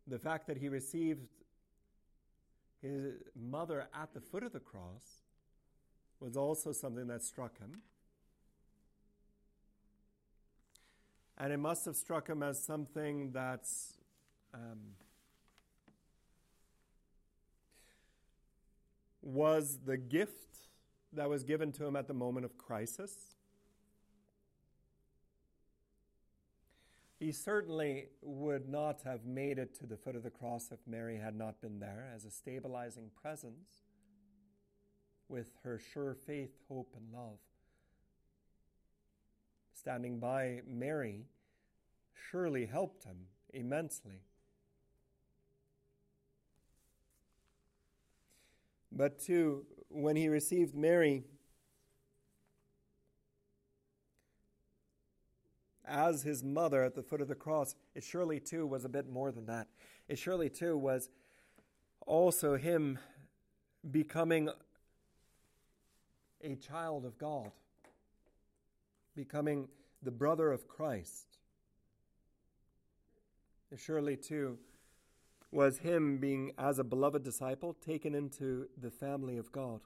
[0.07, 1.27] The fact that he received
[2.81, 5.23] his mother at the foot of the cross
[6.19, 7.81] was also something that struck him.
[11.37, 13.93] And it must have struck him as something that's
[14.53, 14.95] um,
[19.21, 20.46] was the gift
[21.13, 23.35] that was given to him at the moment of crisis.
[27.19, 31.17] He certainly would not have made it to the foot of the cross if Mary
[31.17, 33.69] had not been there as a stabilizing presence
[35.27, 37.39] with her sure faith, hope, and love.
[39.73, 41.25] Standing by Mary
[42.29, 43.17] surely helped him
[43.53, 44.21] immensely.
[48.91, 51.23] But too, when he received Mary
[55.87, 59.09] as his mother at the foot of the cross, it surely too was a bit
[59.09, 59.67] more than that.
[60.07, 61.09] It surely too was
[62.05, 62.99] also him
[63.89, 64.49] becoming
[66.43, 67.51] a child of God,
[69.15, 69.67] becoming
[70.03, 71.37] the brother of Christ.
[73.71, 74.57] It surely too
[75.51, 79.81] was him being, as a beloved disciple, taken into the family of God.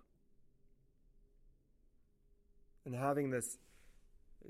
[2.85, 3.59] And having this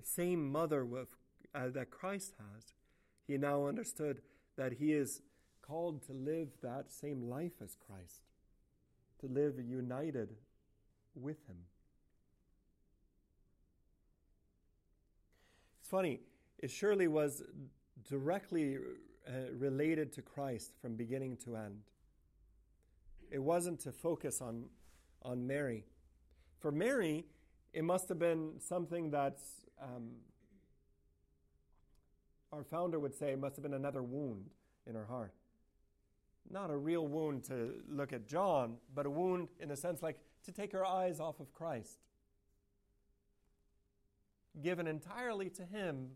[0.03, 1.09] same mother with,
[1.53, 2.74] uh, that Christ has,
[3.28, 4.22] he now understood
[4.57, 5.22] that he is
[5.62, 8.22] called to live that same life as Christ,
[9.20, 10.36] to live united
[11.14, 11.57] with him.
[15.82, 16.22] It's funny,
[16.57, 17.43] it surely was
[18.09, 18.78] directly
[19.28, 21.82] uh, related to Christ from beginning to end.
[23.30, 24.66] It wasn't to focus on,
[25.22, 25.86] on Mary.
[26.60, 27.26] For Mary,
[27.74, 29.42] it must have been something that's,
[29.82, 30.12] um,
[32.52, 34.50] our founder would say, must have been another wound
[34.86, 35.34] in her heart.
[36.50, 40.20] Not a real wound to look at John, but a wound in a sense like
[40.46, 42.00] to take her eyes off of Christ.
[44.62, 46.10] Given entirely to Him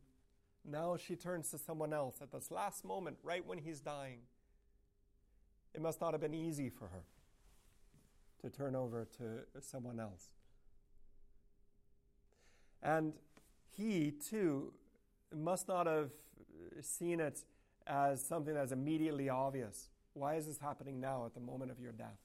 [0.69, 4.19] now she turns to someone else at this last moment, right when he's dying.
[5.73, 7.03] It must not have been easy for her
[8.41, 10.29] to turn over to someone else.
[12.81, 13.13] And
[13.75, 14.73] he, too,
[15.35, 16.11] must not have
[16.81, 17.39] seen it
[17.87, 19.89] as something that's immediately obvious.
[20.13, 22.19] Why is this happening now at the moment of your death?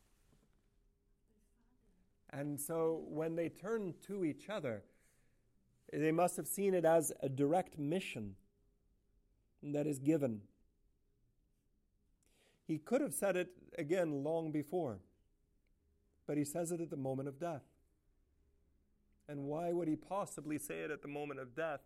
[2.33, 4.85] And so when they turn to each other,
[5.93, 8.37] they must have seen it as a direct mission
[9.63, 10.43] that is given.
[12.67, 14.99] He could have said it again long before,
[16.27, 17.65] but he says it at the moment of death.
[19.29, 21.81] And why would he possibly say it at the moment of death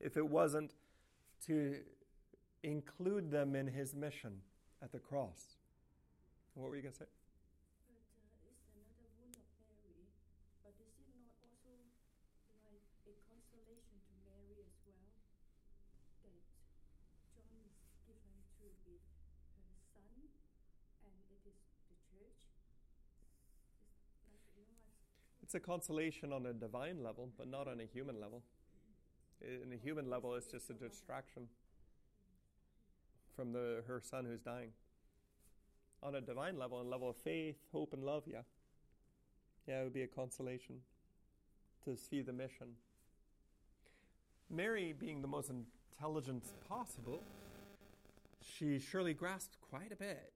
[0.00, 0.74] if it wasn't
[1.46, 1.76] to
[2.62, 4.40] include them in his mission
[4.82, 5.56] at the cross?
[6.54, 7.04] What were you going to say?
[25.48, 28.42] It's a consolation on a divine level, but not on a human level.
[29.40, 31.44] In a human level, it's just a distraction
[33.34, 34.72] from the, her son who's dying.
[36.02, 38.42] On a divine level, on level of faith, hope, and love, yeah.
[39.66, 40.80] Yeah, it would be a consolation
[41.86, 42.74] to see the mission.
[44.50, 47.22] Mary, being the most intelligent possible,
[48.42, 50.30] she surely grasped quite a bit.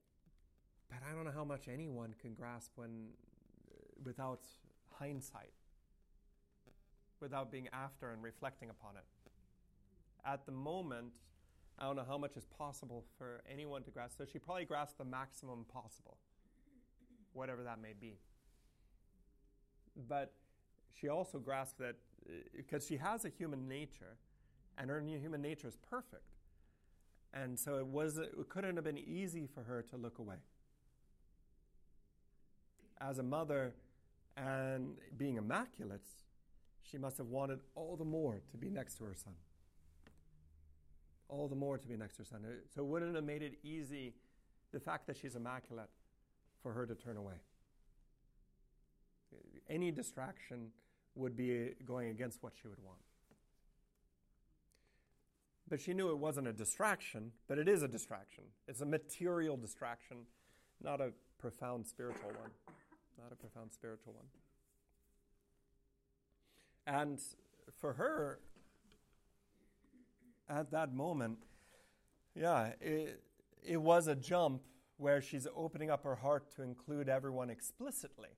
[0.89, 3.09] But I don't know how much anyone can grasp when
[3.69, 4.41] uh, without
[4.99, 5.53] hindsight
[7.19, 9.05] without being after and reflecting upon it.
[10.25, 11.13] At the moment,
[11.79, 14.17] I don't know how much is possible for anyone to grasp.
[14.17, 16.17] So she probably grasped the maximum possible,
[17.33, 18.17] whatever that may be.
[20.07, 20.33] But
[20.99, 21.95] she also grasped that
[22.27, 24.17] uh, because she has a human nature,
[24.77, 26.23] and her human nature is perfect.
[27.33, 30.37] And so it, was, it couldn't have been easy for her to look away.
[33.01, 33.73] As a mother,
[34.37, 36.05] and being immaculate,
[36.81, 39.33] she must have wanted all the more to be next to her son.
[41.29, 42.41] All the more to be next to her son.
[42.75, 44.13] So, wouldn't have made it easy,
[44.71, 45.89] the fact that she's immaculate,
[46.61, 47.35] for her to turn away?
[49.69, 50.71] Any distraction
[51.15, 52.99] would be going against what she would want.
[55.69, 58.43] But she knew it wasn't a distraction, but it is a distraction.
[58.67, 60.17] It's a material distraction,
[60.83, 62.51] not a profound spiritual one
[63.23, 64.25] not a profound spiritual one.
[66.85, 67.19] And
[67.79, 68.39] for her,
[70.49, 71.37] at that moment,
[72.35, 73.23] yeah, it,
[73.65, 74.63] it was a jump
[74.97, 78.29] where she's opening up her heart to include everyone explicitly.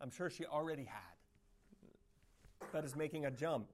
[0.00, 1.00] I'm sure she already had.
[2.72, 3.66] But is making a jump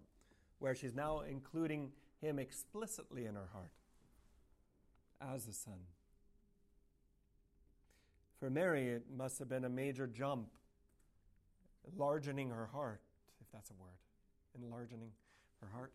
[0.59, 3.73] where she's now including him explicitly in her heart
[5.35, 5.79] as a son.
[8.39, 10.49] For Mary, it must have been a major jump,
[11.93, 13.01] enlarging her heart,
[13.41, 13.99] if that's a word,
[14.63, 15.01] enlarging
[15.61, 15.93] her heart.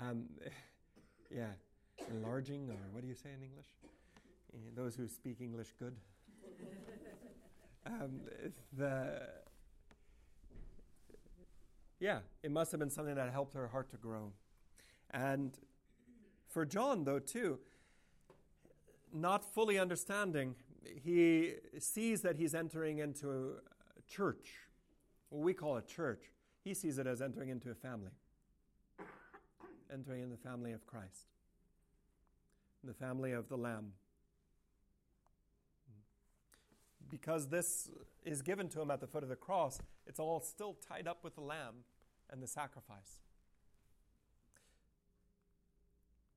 [0.00, 0.24] Um,
[1.34, 1.50] yeah,
[2.10, 3.66] enlarging, or what do you say in English?
[4.54, 5.94] Eh, those who speak English good.
[7.86, 8.20] um,
[8.76, 9.20] the
[12.00, 14.32] yeah, it must have been something that helped her heart to grow.
[15.10, 15.58] And
[16.48, 17.58] for John, though, too,
[19.12, 20.54] not fully understanding,
[20.84, 24.50] he sees that he's entering into a church,
[25.30, 26.30] what we call a church.
[26.64, 28.12] He sees it as entering into a family,
[29.92, 31.26] entering in the family of Christ,
[32.84, 33.92] the family of the Lamb.
[37.10, 37.88] Because this
[38.24, 41.24] is given to him at the foot of the cross, it's all still tied up
[41.24, 41.84] with the Lamb
[42.30, 43.20] and the sacrifice.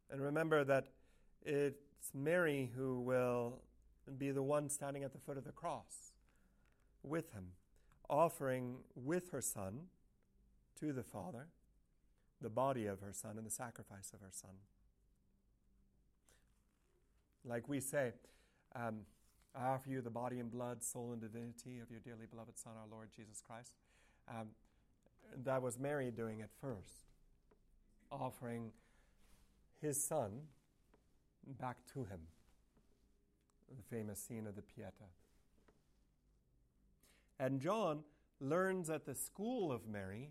[0.09, 0.87] And remember that
[1.43, 3.61] it's Mary who will
[4.17, 6.13] be the one standing at the foot of the cross
[7.03, 7.53] with him,
[8.09, 9.87] offering with her son
[10.79, 11.47] to the Father
[12.41, 14.51] the body of her son and the sacrifice of her son.
[17.45, 18.13] Like we say,
[18.75, 19.01] um,
[19.55, 22.73] I offer you the body and blood, soul and divinity of your dearly beloved Son,
[22.79, 23.73] our Lord Jesus Christ.
[24.29, 24.49] Um,
[25.43, 27.09] that was Mary doing it first,
[28.11, 28.71] offering
[29.81, 30.31] his son
[31.59, 32.19] back to him.
[33.75, 35.09] The famous scene of the Pieta.
[37.39, 38.01] And John
[38.39, 40.29] learns at the school of Mary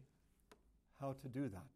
[1.00, 1.66] how to do that.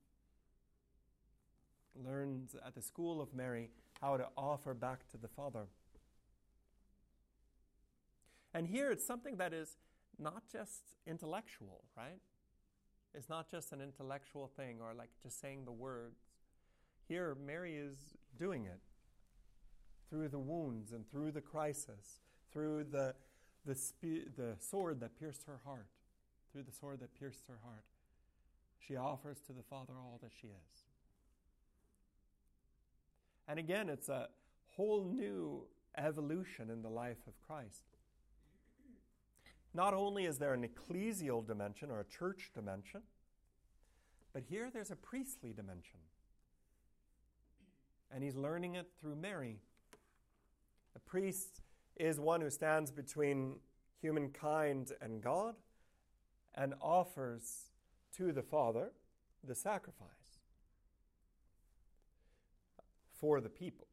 [2.05, 5.67] Learns at the school of Mary how to offer back to the Father.
[8.53, 9.77] And here it's something that is
[10.19, 12.21] not just intellectual, right?
[13.15, 16.21] It's not just an intellectual thing or like just saying the words.
[17.09, 17.97] Here, Mary is
[18.39, 18.81] doing it
[20.15, 22.21] through the wounds and through the crisis,
[22.53, 23.12] through the,
[23.67, 25.89] the, spe- the sword that pierced her heart,
[26.53, 27.83] through the sword that pierced her heart.
[28.79, 30.85] She offers to the Father all that she is.
[33.49, 34.29] And again, it's a
[34.77, 35.65] whole new
[35.99, 37.83] evolution in the life of Christ.
[39.75, 43.01] Not only is there an ecclesial dimension or a church dimension,
[44.33, 45.99] but here there's a priestly dimension.
[48.15, 49.59] And he's learning it through Mary.
[50.97, 51.61] A priest
[51.97, 53.57] is one who stands between
[54.01, 55.55] humankind and God
[56.55, 57.71] and offers
[58.17, 58.93] to the Father
[59.43, 60.39] the sacrifice
[63.19, 63.87] for the people.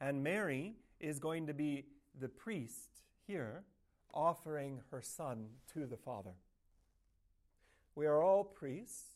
[0.00, 1.84] And Mary is going to be
[2.18, 3.64] the priest here
[4.14, 6.34] offering her son to the Father.
[7.94, 9.10] We are all priests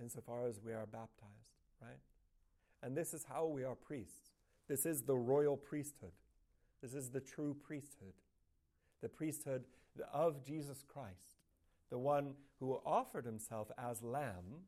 [0.00, 2.00] insofar as we are baptized, right?
[2.82, 4.33] And this is how we are priests.
[4.68, 6.12] This is the royal priesthood.
[6.82, 8.14] This is the true priesthood.
[9.02, 9.64] The priesthood
[10.12, 11.42] of Jesus Christ,
[11.90, 14.64] the one who offered himself as lamb.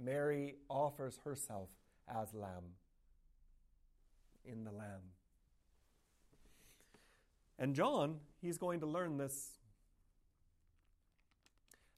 [0.00, 1.68] Mary offers herself
[2.08, 2.74] as lamb
[4.44, 5.12] in the lamb.
[7.58, 9.58] And John, he's going to learn this.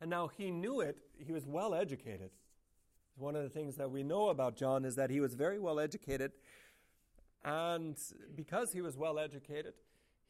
[0.01, 2.31] And now he knew it, he was well educated.
[3.17, 5.79] One of the things that we know about John is that he was very well
[5.79, 6.33] educated.
[7.45, 7.97] And
[8.37, 9.75] because he was well educated,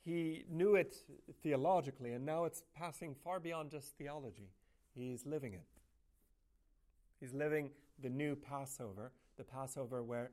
[0.04, 0.96] he knew it
[1.42, 4.50] theologically, and now it's passing far beyond just theology.
[4.94, 5.66] He's living it.
[7.18, 7.70] He's living
[8.02, 10.30] the new Passover, the Passover where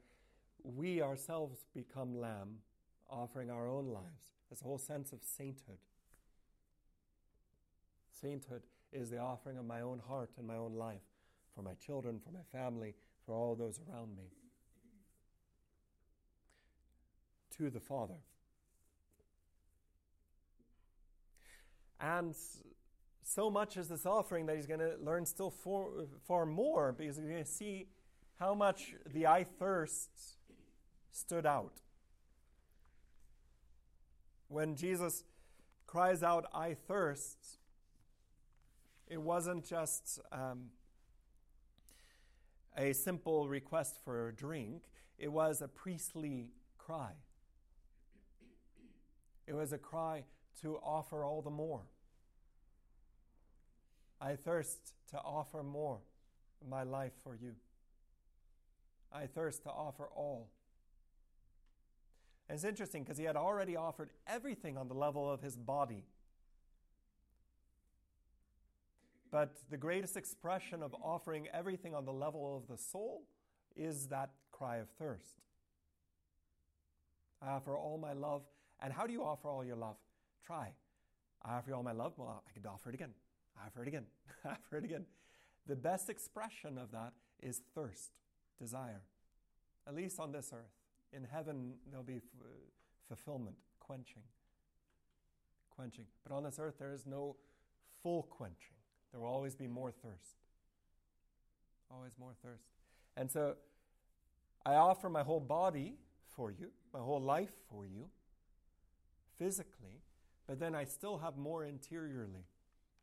[0.63, 2.59] we ourselves become lamb,
[3.09, 4.33] offering our own lives.
[4.51, 5.77] A whole sense of sainthood.
[8.11, 8.63] Sainthood
[8.93, 11.01] is the offering of my own heart and my own life
[11.53, 14.31] for my children, for my family, for all those around me.
[17.57, 18.19] To the Father.
[21.99, 22.35] And
[23.23, 25.87] so much is this offering that he's going to learn still far,
[26.27, 27.87] far more because he's going to see
[28.39, 30.09] how much the I thirst
[31.11, 31.81] stood out
[34.47, 35.23] when Jesus
[35.85, 37.37] cries out, I thirst,
[39.07, 40.69] it wasn't just um,
[42.77, 44.83] a simple request for a drink,
[45.17, 47.11] it was a priestly cry.
[49.47, 50.23] It was a cry
[50.61, 51.81] to offer all the more.
[54.19, 55.99] I thirst to offer more
[56.67, 57.53] my life for you.
[59.13, 60.49] I thirst to offer all.
[62.49, 66.03] And it's interesting because he had already offered everything on the level of his body.
[69.31, 73.23] But the greatest expression of offering everything on the level of the soul
[73.75, 75.41] is that cry of thirst.
[77.41, 78.43] I offer all my love.
[78.81, 79.97] And how do you offer all your love?
[80.45, 80.73] Try.
[81.43, 82.13] I offer you all my love.
[82.17, 83.11] Well, I could offer it again.
[83.61, 84.05] I offer it again.
[84.45, 85.05] I offer it again.
[85.67, 88.11] The best expression of that is thirst,
[88.59, 89.01] desire.
[89.87, 90.71] at least on this earth.
[91.13, 92.45] In heaven, there'll be f- uh,
[93.07, 94.23] fulfillment, quenching.
[95.75, 96.05] Quenching.
[96.27, 97.35] But on this earth, there is no
[98.03, 98.75] full quenching.
[99.11, 100.35] There will always be more thirst.
[101.91, 102.63] Always more thirst.
[103.15, 103.55] And so
[104.65, 105.95] I offer my whole body
[106.35, 108.09] for you, my whole life for you,
[109.37, 110.01] physically,
[110.47, 112.45] but then I still have more interiorly.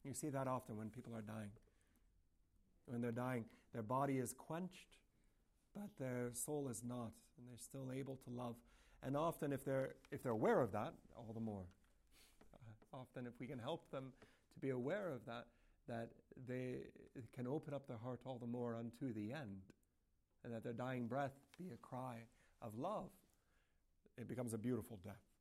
[0.05, 1.51] You see that often when people are dying.
[2.87, 4.99] When they're dying, their body is quenched,
[5.75, 8.57] but their soul is not, and they're still able to love.
[9.03, 11.65] And often, if they're, if they're aware of that, all the more.
[12.55, 14.13] Uh, often, if we can help them
[14.53, 15.47] to be aware of that,
[15.89, 16.11] that
[16.47, 16.77] they
[17.35, 19.61] can open up their heart all the more unto the end,
[20.45, 22.17] and that their dying breath be a cry
[22.63, 23.11] of love,
[24.17, 25.34] it becomes a beautiful death.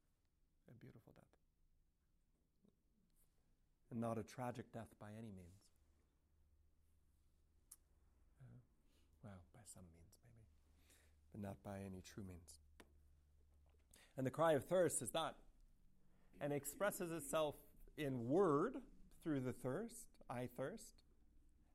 [0.73, 1.23] A beautiful death.
[3.91, 5.61] And not a tragic death by any means.
[8.41, 8.57] Uh,
[9.23, 10.47] well, by some means, maybe,
[11.31, 12.59] but not by any true means.
[14.17, 15.35] And the cry of thirst is that,
[16.41, 17.55] and expresses itself
[17.97, 18.75] in word
[19.23, 21.03] through the thirst, I thirst,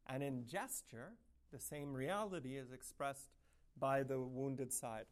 [0.06, 1.12] and in gesture,
[1.52, 3.28] the same reality is expressed
[3.78, 5.06] by the wounded side.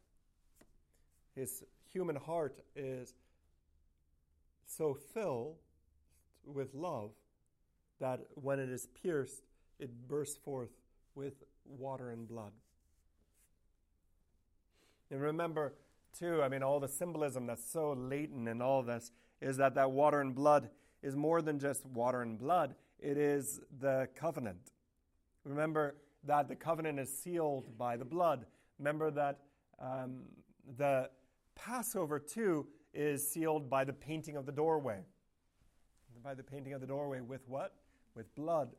[1.35, 3.13] His human heart is
[4.67, 5.57] so filled
[6.45, 7.11] with love
[7.99, 9.43] that when it is pierced,
[9.79, 10.69] it bursts forth
[11.15, 12.51] with water and blood.
[15.09, 15.73] And remember,
[16.17, 19.11] too, I mean, all the symbolism that's so latent in all this
[19.41, 20.69] is that that water and blood
[21.01, 24.71] is more than just water and blood, it is the covenant.
[25.43, 28.45] Remember that the covenant is sealed by the blood.
[28.79, 29.39] Remember that
[29.79, 30.23] um,
[30.77, 31.09] the
[31.55, 32.67] Passover, too,
[32.97, 35.01] is sealed by the painting of the doorway.
[36.23, 37.75] By the painting of the doorway with what?
[38.15, 38.69] With blood.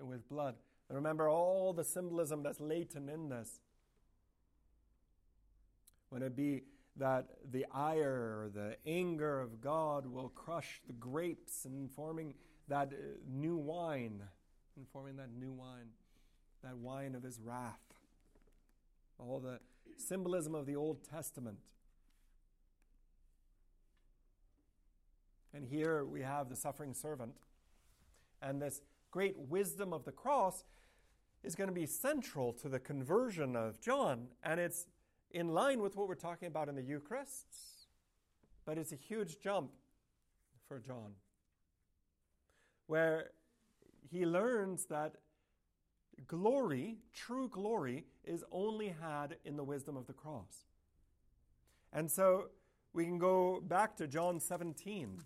[0.00, 0.56] With blood.
[0.88, 3.60] And remember all the symbolism that's latent in this.
[6.10, 6.62] When it be
[6.96, 12.34] that the ire or the anger of God will crush the grapes and forming
[12.66, 12.96] that uh,
[13.30, 14.22] new wine,
[14.76, 15.90] and forming that new wine,
[16.64, 17.78] that wine of his wrath.
[19.18, 19.60] All the
[19.96, 21.58] symbolism of the Old Testament.
[25.58, 27.32] And here we have the suffering servant.
[28.40, 28.80] And this
[29.10, 30.62] great wisdom of the cross
[31.42, 34.28] is going to be central to the conversion of John.
[34.44, 34.86] And it's
[35.32, 37.48] in line with what we're talking about in the Eucharist,
[38.64, 39.72] but it's a huge jump
[40.68, 41.14] for John,
[42.86, 43.30] where
[44.08, 45.16] he learns that
[46.28, 50.66] glory, true glory, is only had in the wisdom of the cross.
[51.92, 52.50] And so
[52.92, 55.18] we can go back to John 17.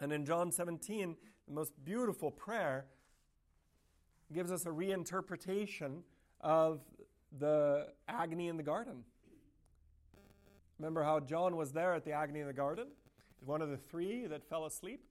[0.00, 2.86] And in John 17, the most beautiful prayer
[4.32, 6.02] gives us a reinterpretation
[6.40, 6.80] of
[7.38, 9.04] the agony in the garden.
[10.78, 12.86] Remember how John was there at the agony in the garden?
[13.44, 15.04] One of the three that fell asleep.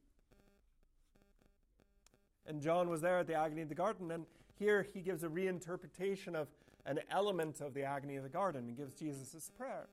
[2.48, 4.26] And John was there at the agony of the garden, and
[4.58, 6.48] here he gives a reinterpretation of
[6.86, 9.88] an element of the agony of the garden and gives Jesus prayer.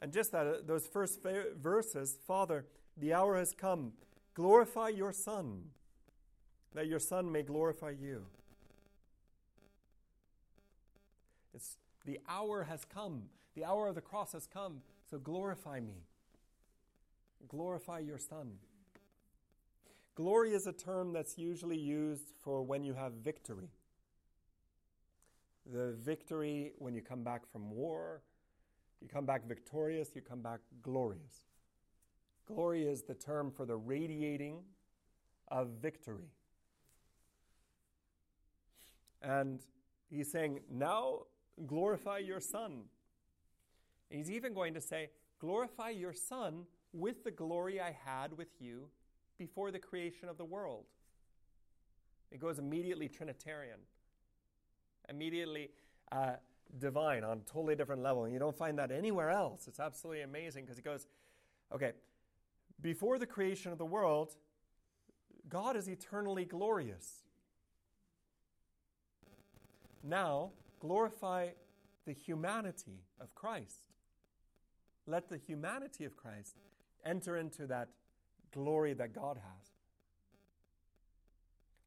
[0.00, 2.66] And just that, uh, those first verses Father,
[2.96, 3.92] the hour has come.
[4.34, 5.70] Glorify your Son,
[6.74, 8.26] that your Son may glorify you.
[11.54, 13.24] It's the hour has come.
[13.54, 14.82] The hour of the cross has come.
[15.10, 16.04] So glorify me.
[17.48, 18.58] Glorify your Son.
[20.14, 23.68] Glory is a term that's usually used for when you have victory.
[25.70, 28.22] The victory when you come back from war,
[29.00, 31.44] you come back victorious, you come back glorious.
[32.46, 34.60] Glory is the term for the radiating
[35.48, 36.30] of victory.
[39.22, 39.60] And
[40.08, 41.22] he's saying, now
[41.66, 42.82] glorify your Son.
[44.10, 48.60] And he's even going to say, glorify your Son with the glory I had with
[48.60, 48.88] you
[49.38, 50.84] before the creation of the world.
[52.30, 53.78] It goes immediately Trinitarian,
[55.08, 55.70] immediately
[56.12, 56.34] uh,
[56.78, 58.24] divine on a totally different level.
[58.24, 59.66] And you don't find that anywhere else.
[59.68, 61.06] It's absolutely amazing because he goes,
[61.72, 61.92] okay,
[62.80, 64.34] before the creation of the world,
[65.48, 67.24] God is eternally glorious.
[70.02, 70.50] Now,
[70.80, 71.48] glorify
[72.04, 73.88] the humanity of Christ.
[75.06, 76.56] Let the humanity of Christ
[77.04, 77.88] enter into that
[78.52, 79.70] glory that God has.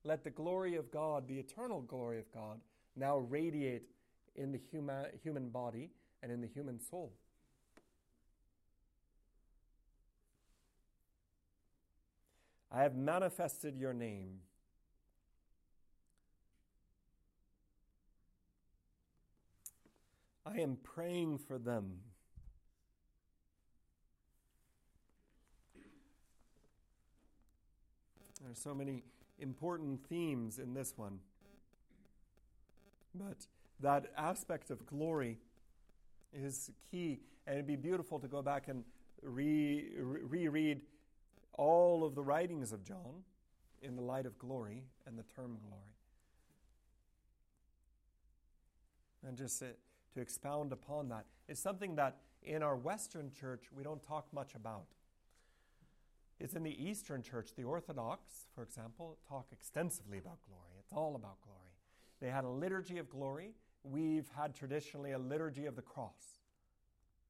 [0.03, 2.59] Let the glory of God, the eternal glory of God,
[2.95, 3.83] now radiate
[4.35, 5.89] in the human, human body
[6.21, 7.13] and in the human soul.
[12.71, 14.41] I have manifested your name
[20.51, 21.99] I am praying for them.
[28.41, 29.03] There are so many
[29.37, 31.19] important themes in this one.
[33.13, 33.45] But
[33.81, 35.37] that aspect of glory
[36.33, 38.83] is key, and it'd be beautiful to go back and
[39.21, 40.81] re- reread
[41.53, 43.23] all of the writings of John
[43.81, 45.83] in the light of glory and the term glory.
[49.27, 49.67] And just to,
[50.15, 54.83] expound upon that is something that in our Western church we don't talk much about.
[56.39, 60.71] It's in the Eastern church, the Orthodox, for example, talk extensively about glory.
[60.79, 61.59] It's all about glory.
[62.21, 63.51] They had a liturgy of glory.
[63.83, 66.39] We've had traditionally a liturgy of the cross.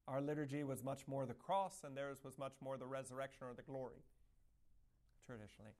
[0.08, 3.54] Our liturgy was much more the cross, and theirs was much more the resurrection or
[3.54, 4.02] the glory,
[5.24, 5.70] traditionally.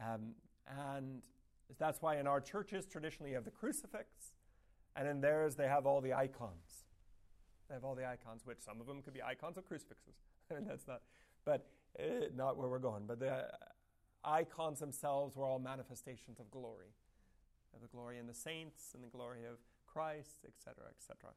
[0.00, 0.34] Um,
[0.68, 1.22] and
[1.78, 4.34] that's why in our churches, traditionally, you have the crucifix,
[4.96, 6.84] and in theirs, they have all the icons.
[7.68, 10.16] They have all the icons, which some of them could be icons of crucifixes.
[10.50, 11.00] that's not,
[11.44, 11.66] but
[11.98, 13.04] uh, not where we're going.
[13.06, 13.46] But the
[14.24, 16.92] icons themselves were all manifestations of glory,
[17.74, 19.58] of the glory in the saints and the glory of
[19.92, 21.30] Christ, etc., etc.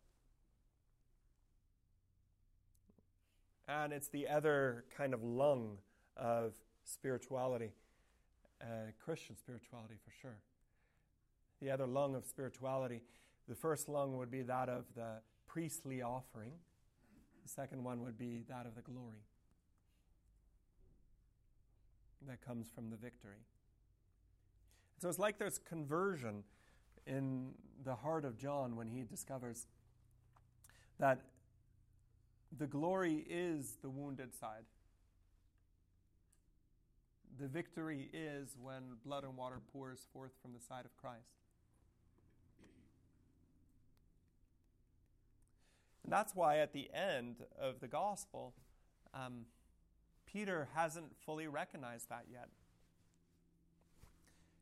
[3.67, 5.77] And it's the other kind of lung
[6.17, 7.71] of spirituality,
[8.61, 10.37] uh, Christian spirituality for sure.
[11.61, 13.01] The other lung of spirituality,
[13.47, 16.51] the first lung would be that of the priestly offering,
[17.41, 19.23] the second one would be that of the glory
[22.27, 23.45] that comes from the victory.
[24.99, 26.43] So it's like there's conversion
[27.05, 27.51] in
[27.83, 29.67] the heart of John when he discovers
[30.99, 31.19] that
[32.57, 34.63] the glory is the wounded side.
[37.39, 41.33] The victory is when blood and water pours forth from the side of Christ.
[46.03, 48.53] And that's why at the end of the gospel,
[49.13, 49.45] um,
[50.25, 52.49] Peter hasn't fully recognized that yet.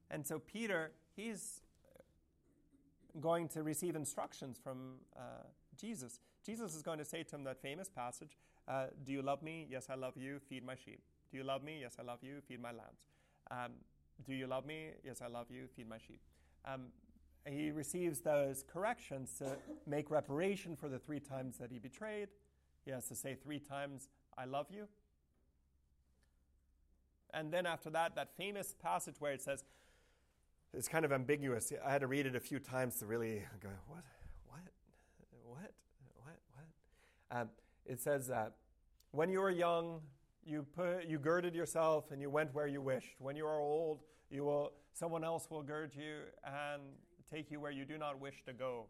[0.10, 1.62] And so Peter, he's
[3.20, 5.43] going to receive instructions from uh,
[5.80, 6.20] Jesus.
[6.45, 8.38] Jesus is going to say to him that famous passage
[8.68, 9.68] uh, Do you love me?
[9.70, 10.39] Yes, I love you.
[10.49, 11.01] Feed my sheep.
[11.32, 11.80] Do you love me?
[11.82, 12.41] Yes, I love you.
[12.47, 13.05] Feed my lambs.
[13.49, 13.72] Um,
[14.26, 14.89] do you love me?
[15.03, 15.68] Yes, I love you.
[15.76, 16.22] Feed my sheep.
[16.66, 16.88] Um,
[17.45, 19.57] he receives those corrections to
[19.88, 22.30] make reparation for the three times that he betrayed.
[22.86, 24.88] He has to say three times, I love you.
[27.34, 29.64] And then after that, that famous passage where it says,
[30.74, 31.72] it's kind of ambiguous.
[31.86, 34.03] I had to read it a few times to really go, what,
[34.47, 34.61] what,
[35.43, 35.72] what,
[36.24, 37.39] what, what?
[37.41, 37.49] Um,
[37.86, 38.53] it says that
[39.11, 40.01] when you were young,
[40.45, 43.15] you put, you girded yourself and you went where you wished.
[43.19, 43.99] When you are old,
[44.30, 46.82] you will, someone else will gird you and
[47.30, 48.86] take you where you do not wish to go.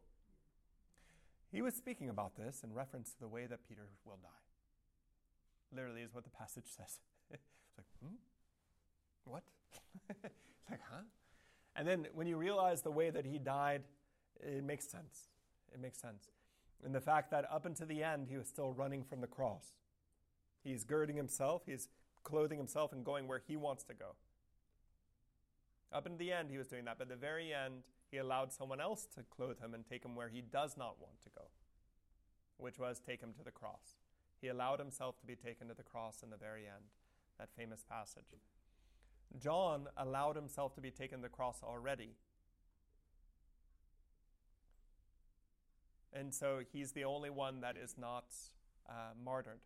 [1.51, 4.29] He was speaking about this in reference to the way that Peter will die.
[5.75, 6.99] Literally, is what the passage says.
[7.32, 8.15] it's like, hmm?
[9.25, 9.43] What?
[10.09, 11.03] it's like, huh?
[11.76, 13.84] And then when you realize the way that he died,
[14.39, 15.30] it makes sense.
[15.74, 16.30] It makes sense.
[16.84, 19.74] And the fact that up until the end, he was still running from the cross.
[20.63, 21.89] He's girding himself, he's
[22.24, 24.15] clothing himself and going where he wants to go.
[25.93, 26.97] Up until the end, he was doing that.
[26.97, 30.15] But at the very end, he allowed someone else to clothe him and take him
[30.15, 31.45] where he does not want to go,
[32.57, 33.97] which was take him to the cross.
[34.39, 36.86] He allowed himself to be taken to the cross in the very end,
[37.38, 38.24] that famous passage.
[39.39, 42.15] John allowed himself to be taken to the cross already.
[46.13, 48.25] And so he's the only one that is not
[48.89, 49.59] uh, martyred.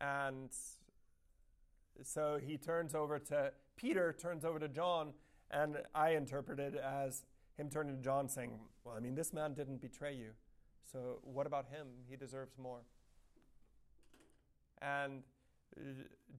[0.00, 0.50] And
[2.02, 5.12] so he turns over to Peter, turns over to John,
[5.50, 7.24] and I interpret it as
[7.56, 10.30] him turning to John saying, Well, I mean, this man didn't betray you.
[10.90, 11.86] So what about him?
[12.08, 12.80] He deserves more.
[14.82, 15.22] And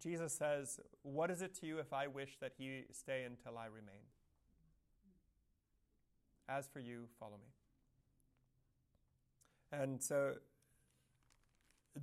[0.01, 3.65] Jesus says, What is it to you if I wish that he stay until I
[3.65, 4.05] remain?
[6.49, 7.47] As for you, follow me.
[9.71, 10.36] And so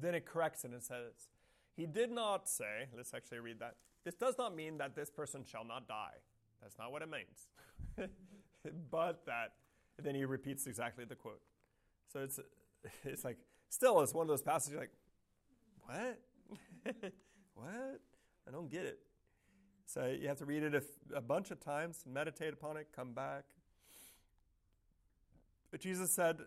[0.01, 1.31] then it corrects it and says,
[1.77, 3.77] He did not say, let's actually read that.
[4.05, 6.19] This does not mean that this person shall not die.
[6.61, 8.11] That's not what it means.
[8.91, 9.53] but that,
[10.03, 11.41] then he repeats exactly the quote.
[12.13, 12.39] So it's,
[13.05, 13.39] it's like,
[13.71, 14.93] still, it's one of those passages like,
[15.87, 16.19] what?
[17.55, 18.01] what?
[18.47, 18.99] I don't get it.
[19.87, 20.83] So you have to read it a,
[21.17, 23.45] a bunch of times, meditate upon it, come back.
[25.71, 26.39] But Jesus said,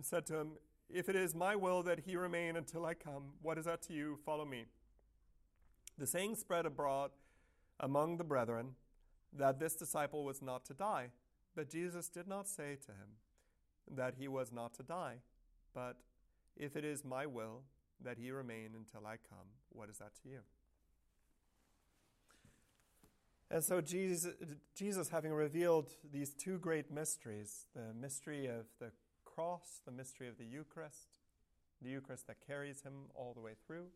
[0.00, 0.52] said to him,
[0.90, 3.92] If it is my will that he remain until I come, what is that to
[3.92, 4.18] you?
[4.24, 4.64] Follow me.
[5.98, 7.10] The saying spread abroad
[7.78, 8.74] among the brethren
[9.32, 11.08] that this disciple was not to die.
[11.54, 13.18] But Jesus did not say to him,
[13.90, 15.16] that he was not to die,
[15.74, 15.96] but
[16.56, 17.62] if it is my will
[18.04, 20.38] that he remain until I come, what is that to you?
[23.50, 24.32] And so, Jesus,
[24.74, 28.92] Jesus, having revealed these two great mysteries the mystery of the
[29.24, 31.18] cross, the mystery of the Eucharist,
[31.82, 33.86] the Eucharist that carries him all the way through,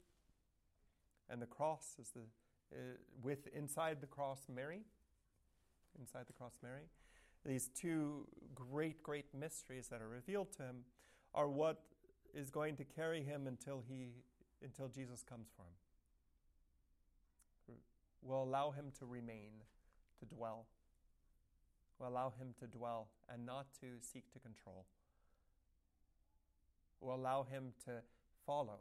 [1.31, 2.21] and the cross is the
[2.75, 2.79] uh,
[3.23, 4.81] with inside the cross Mary,
[5.99, 6.89] inside the cross Mary.
[7.45, 10.77] These two great, great mysteries that are revealed to him
[11.33, 11.81] are what
[12.37, 14.11] is going to carry him until he
[14.63, 15.77] until Jesus comes for him.
[18.23, 19.63] Will allow him to remain,
[20.19, 20.67] to dwell.
[21.99, 24.87] Will allow him to dwell and not to seek to control.
[27.01, 28.03] Will allow him to
[28.45, 28.81] follow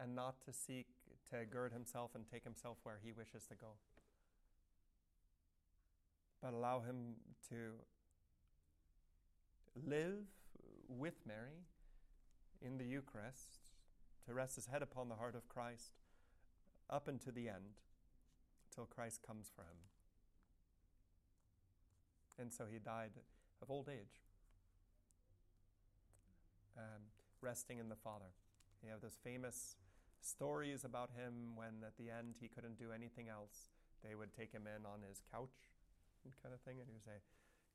[0.00, 0.86] and not to seek
[1.30, 3.72] to gird himself and take himself where he wishes to go.
[6.42, 7.16] But allow him
[7.50, 7.72] to
[9.86, 10.24] live
[10.88, 11.66] with Mary
[12.64, 13.58] in the Eucharist,
[14.26, 15.92] to rest his head upon the heart of Christ
[16.88, 17.80] up unto the end,
[18.74, 19.78] till Christ comes for him.
[22.38, 23.10] And so he died
[23.62, 24.22] of old age,
[26.76, 27.02] um,
[27.40, 28.32] resting in the Father.
[28.84, 29.76] You have those famous
[30.20, 33.72] stories about him when at the end he couldn't do anything else.
[34.04, 35.72] They would take him in on his couch
[36.24, 37.24] and kind of thing, and he would say,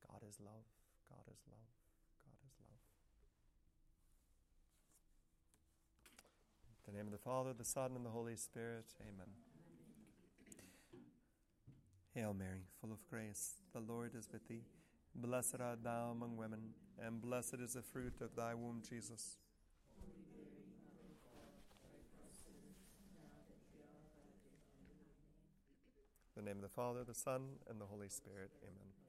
[0.06, 0.66] God is love,
[1.10, 1.66] God is love,
[2.30, 2.82] God is love.
[6.85, 9.28] In the name of the Father, the Son, and the Holy Spirit, amen.
[12.14, 14.64] Hail Mary, full of grace, the Lord is with thee.
[15.14, 16.60] Blessed art thou among women,
[17.06, 19.39] and blessed is the fruit of thy womb, Jesus.
[26.38, 29.05] In the name of the Father, the Son, and the Holy Spirit, amen.